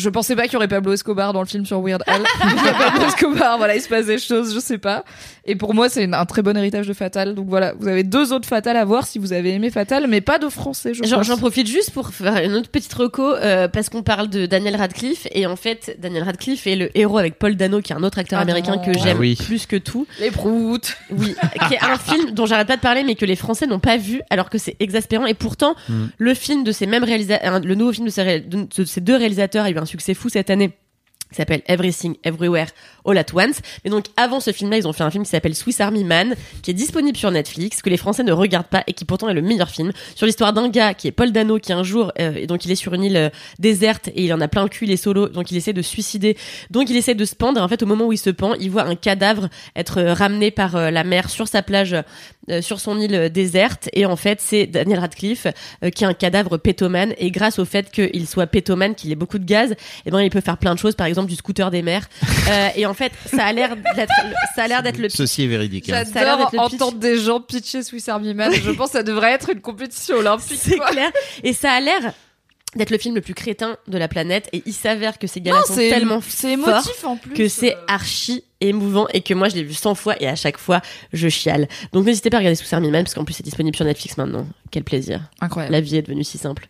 [0.00, 2.22] Je pensais pas qu'il y aurait Pablo Escobar dans le film sur Weird Al.
[2.44, 5.04] Il y a Pablo Escobar, voilà, il se passe des choses, je sais pas.
[5.44, 7.34] Et pour moi, c'est un très bon héritage de Fatal.
[7.34, 10.20] Donc voilà, vous avez deux autres Fatal à voir si vous avez aimé Fatal, mais
[10.20, 11.26] pas de français, je J'en pense.
[11.26, 14.76] j'en profite juste pour faire une autre petite reco euh, parce qu'on parle de Daniel
[14.76, 18.02] Radcliffe et en fait Daniel Radcliffe est le héros avec Paul Dano qui est un
[18.02, 18.82] autre acteur Ah américain non.
[18.84, 19.36] que j'aime Ah oui.
[19.36, 20.06] plus que tout.
[20.20, 20.96] Les proutes.
[21.10, 21.34] Oui,
[21.68, 23.96] qui est un film dont j'arrête pas de parler mais que les Français n'ont pas
[23.96, 26.06] vu alors que c'est exaspérant et pourtant Mm.
[26.18, 29.64] le film de ces mêmes réalisateurs, le nouveau film de ces, de ces deux réalisateurs
[29.64, 30.72] a eu un succès fou cette année
[31.30, 32.66] qui s'appelle Everything Everywhere
[33.04, 33.60] All at Once.
[33.84, 36.34] Mais donc avant ce film-là, ils ont fait un film qui s'appelle Swiss Army Man,
[36.62, 39.34] qui est disponible sur Netflix, que les Français ne regardent pas et qui pourtant est
[39.34, 42.34] le meilleur film sur l'histoire d'un gars qui est Paul Dano, qui un jour, euh,
[42.34, 44.68] et donc il est sur une île euh, déserte et il en a plein le
[44.68, 46.36] cul, il est solo, donc il essaie de suicider,
[46.70, 47.60] donc il essaie de se pendre.
[47.60, 50.14] Et en fait, au moment où il se pend, il voit un cadavre être euh,
[50.14, 51.94] ramené par la mer sur sa plage,
[52.60, 53.88] sur son île euh, déserte.
[53.92, 55.46] Et en fait, c'est Daniel Radcliffe
[55.84, 57.14] euh, qui est un cadavre pétomane.
[57.18, 59.74] Et grâce au fait qu'il soit pétomane, qu'il ait beaucoup de gaz,
[60.06, 62.08] et ben il peut faire plein de choses, par exemple du scooter des mers.
[62.50, 64.12] Euh, et en fait, ça a l'air d'être,
[64.56, 65.88] ça a l'air d'être le Ceci est véridique.
[65.90, 66.04] hein.
[66.04, 66.80] Ça a l'air J'adore d'être le pitch.
[66.82, 68.52] entendre des gens pitcher Swiss Army Man.
[68.52, 70.58] Je pense que ça devrait être une compétition olympique.
[70.60, 70.90] C'est quoi.
[70.90, 71.10] clair.
[71.44, 72.12] Et ça a l'air
[72.76, 74.48] d'être le film le plus crétin de la planète.
[74.52, 77.34] Et il s'avère que ces gars-là Non, sont c'est tellement c'est forts émotif en plus.
[77.34, 80.36] que c'est Euh, archi émouvant et que moi je l'ai vu 100 fois et à
[80.36, 80.80] chaque fois
[81.12, 81.68] je chiale.
[81.92, 84.16] Donc n'hésitez pas à regarder sous Army Man parce qu'en plus c'est disponible sur Netflix
[84.16, 84.46] maintenant.
[84.70, 85.20] Quel plaisir.
[85.40, 85.72] incroyable.
[85.72, 86.68] La vie est devenue si simple.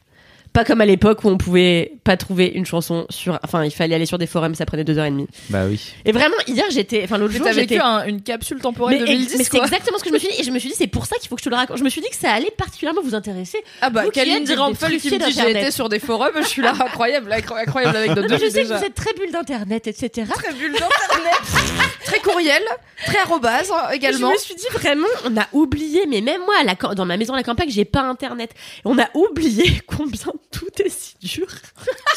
[0.53, 3.95] Pas comme à l'époque où on pouvait pas trouver une chanson sur, enfin il fallait
[3.95, 5.29] aller sur des forums, ça prenait deux heures et demie.
[5.49, 5.81] Bah oui.
[6.05, 9.45] Et vraiment hier j'étais, enfin l'autre jour j'étais un- une capsule temporelle mais, 2010 mais
[9.45, 11.07] c'est exactement ce que je me suis dit et je me suis dit c'est pour
[11.07, 11.79] ça qu'il faut que je te le raconte.
[11.79, 13.59] Je me suis dit que ça allait particulièrement vous intéresser.
[13.81, 16.73] Ah bah Kaline Dirampel qui me dit j'ai été sur des forums, je suis là
[16.81, 18.75] incroyable, incro- incroyable avec notre je sais déjà.
[18.75, 20.29] que vous êtes très bulle d'internet, etc.
[20.35, 21.41] très bulle d'internet,
[22.05, 22.63] très courriel,
[23.07, 24.31] très arrobase hein, également.
[24.31, 27.07] Je me suis dit vraiment, on a oublié, mais même moi, à la, cam- dans
[27.07, 28.51] ma maison à la campagne, j'ai pas internet.
[28.85, 31.47] On a oublié combien tout est si dur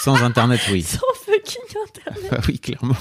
[0.01, 0.81] Sans internet, oui.
[0.83, 2.31] sans fucking internet.
[2.31, 2.95] Bah oui, clairement.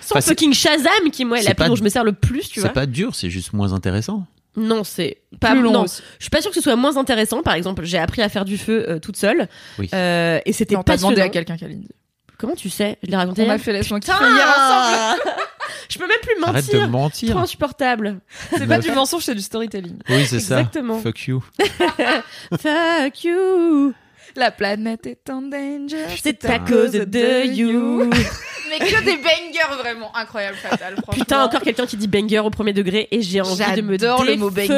[0.00, 2.04] Sans Bah, c'est- fucking Shazam, qui moi est c'est l'appli pas- dont je me sers
[2.04, 2.70] le plus, tu C'est vois.
[2.70, 4.26] pas dur, c'est juste moins intéressant.
[4.56, 5.84] Non, c'est pas Plus long non.
[5.86, 7.42] Je suis pas sûre que ce soit moins intéressant.
[7.42, 9.46] Par exemple, j'ai appris à faire du feu euh, toute seule.
[9.78, 9.88] Oui.
[9.94, 11.10] Euh, et c'était passionnant.
[11.12, 11.86] demandé à quelqu'un Kaline.
[12.38, 12.98] Comment tu sais?
[13.04, 15.22] Je l'ai raconté On a fait laisse-moi kiffer Putain hier ensemble.
[15.88, 16.88] Je peux même plus Arrête de mentir.
[16.88, 17.30] mentir.
[17.30, 18.20] Trop insupportable.
[18.56, 19.98] C'est pas du mensonge, c'est du storytelling.
[20.08, 20.58] Oui, c'est ça.
[20.60, 20.98] Exactement.
[21.00, 21.42] Fuck you.
[22.60, 23.94] Fuck you.
[24.38, 26.06] La planète est en danger.
[26.22, 28.08] C'est à cause de you.
[28.70, 30.94] Mais que des bangers vraiment incroyables, fatal.
[31.12, 34.36] Putain, encore quelqu'un qui dit banger au premier degré et j'ai envie de me le
[34.36, 34.68] mot banger.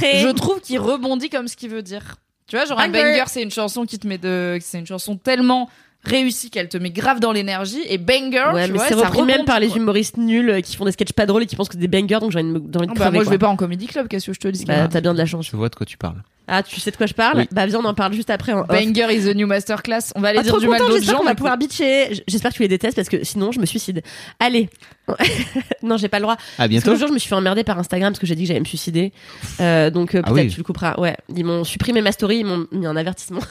[0.00, 2.16] Je trouve qu'il rebondit comme ce qu'il veut dire.
[2.46, 3.12] Tu vois, genre un Banger.
[3.12, 5.68] banger, c'est une chanson qui te met de, c'est une chanson tellement
[6.04, 7.82] réussie qu'elle te met grave dans l'énergie.
[7.88, 10.60] Et banger, Ouais, tu mais vois, c'est ça repris même par les humoristes nuls euh,
[10.60, 12.40] qui font des sketchs pas drôles et qui pensent que c'est des bangers, donc j'ai
[12.40, 14.26] envie de envie de Ah bah, crever, moi, je vais pas en comédie club, qu'est-ce
[14.26, 15.46] que je te dis Bah, t'as bien de la chance.
[15.50, 16.22] Je vois de quoi tu parles.
[16.48, 17.48] Ah, tu sais de quoi je parle Oui.
[17.52, 18.52] Bah viens, on en parle juste après.
[18.52, 18.66] En off.
[18.68, 20.12] Banger is the new masterclass.
[20.16, 21.18] On va aller Ah, dire trop du mal d'autres j'espère gens.
[21.20, 22.22] qu'on va pouvoir bitcher.
[22.26, 24.02] J'espère que tu les détestes parce que sinon je me suicide.
[24.40, 24.68] Allez.
[25.82, 26.34] non, j'ai pas le droit.
[26.34, 26.96] À Parce que bientôt.
[26.96, 28.64] jour, je me suis fait emmerder par Instagram parce que j'ai dit que j'allais me
[28.64, 29.12] suicider.
[29.60, 30.50] Euh, donc euh, Ah peut-être oui.
[30.52, 30.94] tu le couperas.
[31.00, 33.40] Ouais, ils m'ont supprimé ma story, ils m'ont mis un avertissement.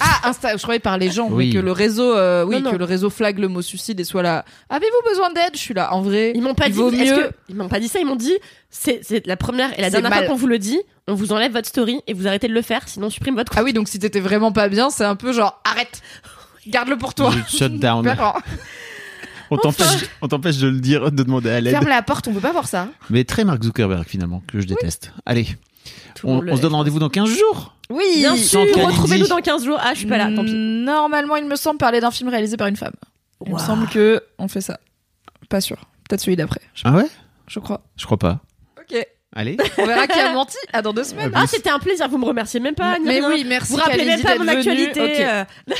[0.00, 1.48] Ah, Insta, je croyais par les gens, Oui.
[1.48, 2.70] mais que le réseau, euh, oui, Non, non.
[2.72, 4.44] que le réseau flague le mot suicide et soit là.
[4.68, 5.50] Avez-vous besoin d'aide?
[5.54, 5.92] Je suis là.
[5.94, 6.78] En vrai, Ils m'ont pas il dit.
[6.78, 7.22] vaut est-ce mieux.
[7.28, 8.00] que- Ils m'ont pas dit ça.
[8.00, 8.34] Ils m'ont dit
[8.70, 10.20] c'est la première et la dernière mal.
[10.24, 10.80] fois qu'on vous le dit.
[11.06, 13.52] On vous enlève votre story et vous arrêtez de le faire, sinon on supprime votre.
[13.56, 16.00] Ah oui, donc si t'étais vraiment pas bien, c'est un peu genre arrête,
[16.66, 17.30] garde-le pour toi.
[17.48, 18.06] Shut down.
[19.50, 21.74] On t'empêche, on t'empêche de le dire, de demander à l'aide.
[21.74, 22.88] Ferme la porte, on veut pas voir ça.
[23.10, 25.12] Mais très Mark Zuckerberg finalement, que je déteste.
[25.26, 25.46] Allez,
[26.24, 27.74] on, se donne rendez-vous dans 15 jours.
[27.90, 29.78] Oui, Bien sûr, retrouvez-nous dans 15 jours.
[29.80, 30.54] Ah, je suis pas là, tant pis.
[30.54, 32.94] Normalement, il me semble parler d'un film réalisé par une femme.
[33.46, 34.80] Il me semble que on fait ça.
[35.48, 35.76] Pas sûr.
[36.08, 36.60] Peut-être celui d'après.
[36.74, 37.06] Je, Ah ouais?
[37.46, 37.82] Je crois.
[37.96, 38.40] Je crois pas.
[39.34, 39.56] Allez.
[39.78, 40.56] On verra qui a menti.
[40.72, 41.32] À dans deux semaines.
[41.34, 42.96] Ah, c'était un plaisir, vous me remerciez même pas.
[43.04, 43.72] Mais oui, merci.
[43.72, 44.56] Vous rappelez même pas mon venue.
[44.58, 45.26] actualité.
[45.26, 45.44] Euh.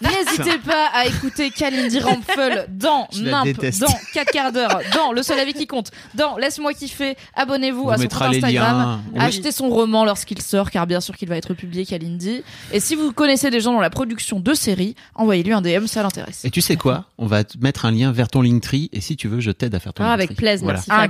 [0.00, 5.38] N'hésitez pas à écouter Kalindi Rampfel dans Nimp, dans 4 quarts d'heure, dans Le seul
[5.38, 7.16] avis qui compte, dans Laisse-moi kiffer.
[7.34, 8.78] Abonnez-vous On à son compte les Instagram.
[8.78, 9.00] liens.
[9.12, 9.20] Oui.
[9.20, 12.42] Achetez son roman lorsqu'il sort, car bien sûr qu'il va être publié, Kalindi.
[12.72, 16.02] Et si vous connaissez des gens dans la production de séries, envoyez-lui un DM, ça
[16.02, 16.44] l'intéresse.
[16.44, 17.04] Et tu sais quoi?
[17.18, 19.74] On va te mettre un lien vers ton Linktree et si tu veux, je t'aide
[19.74, 20.24] à faire ton Ah, Linktree.
[20.24, 21.08] avec plaisir, Voilà.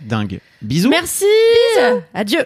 [0.00, 0.40] Dingue.
[0.64, 0.88] Bisous.
[0.90, 1.24] Merci.
[2.14, 2.40] Adieu.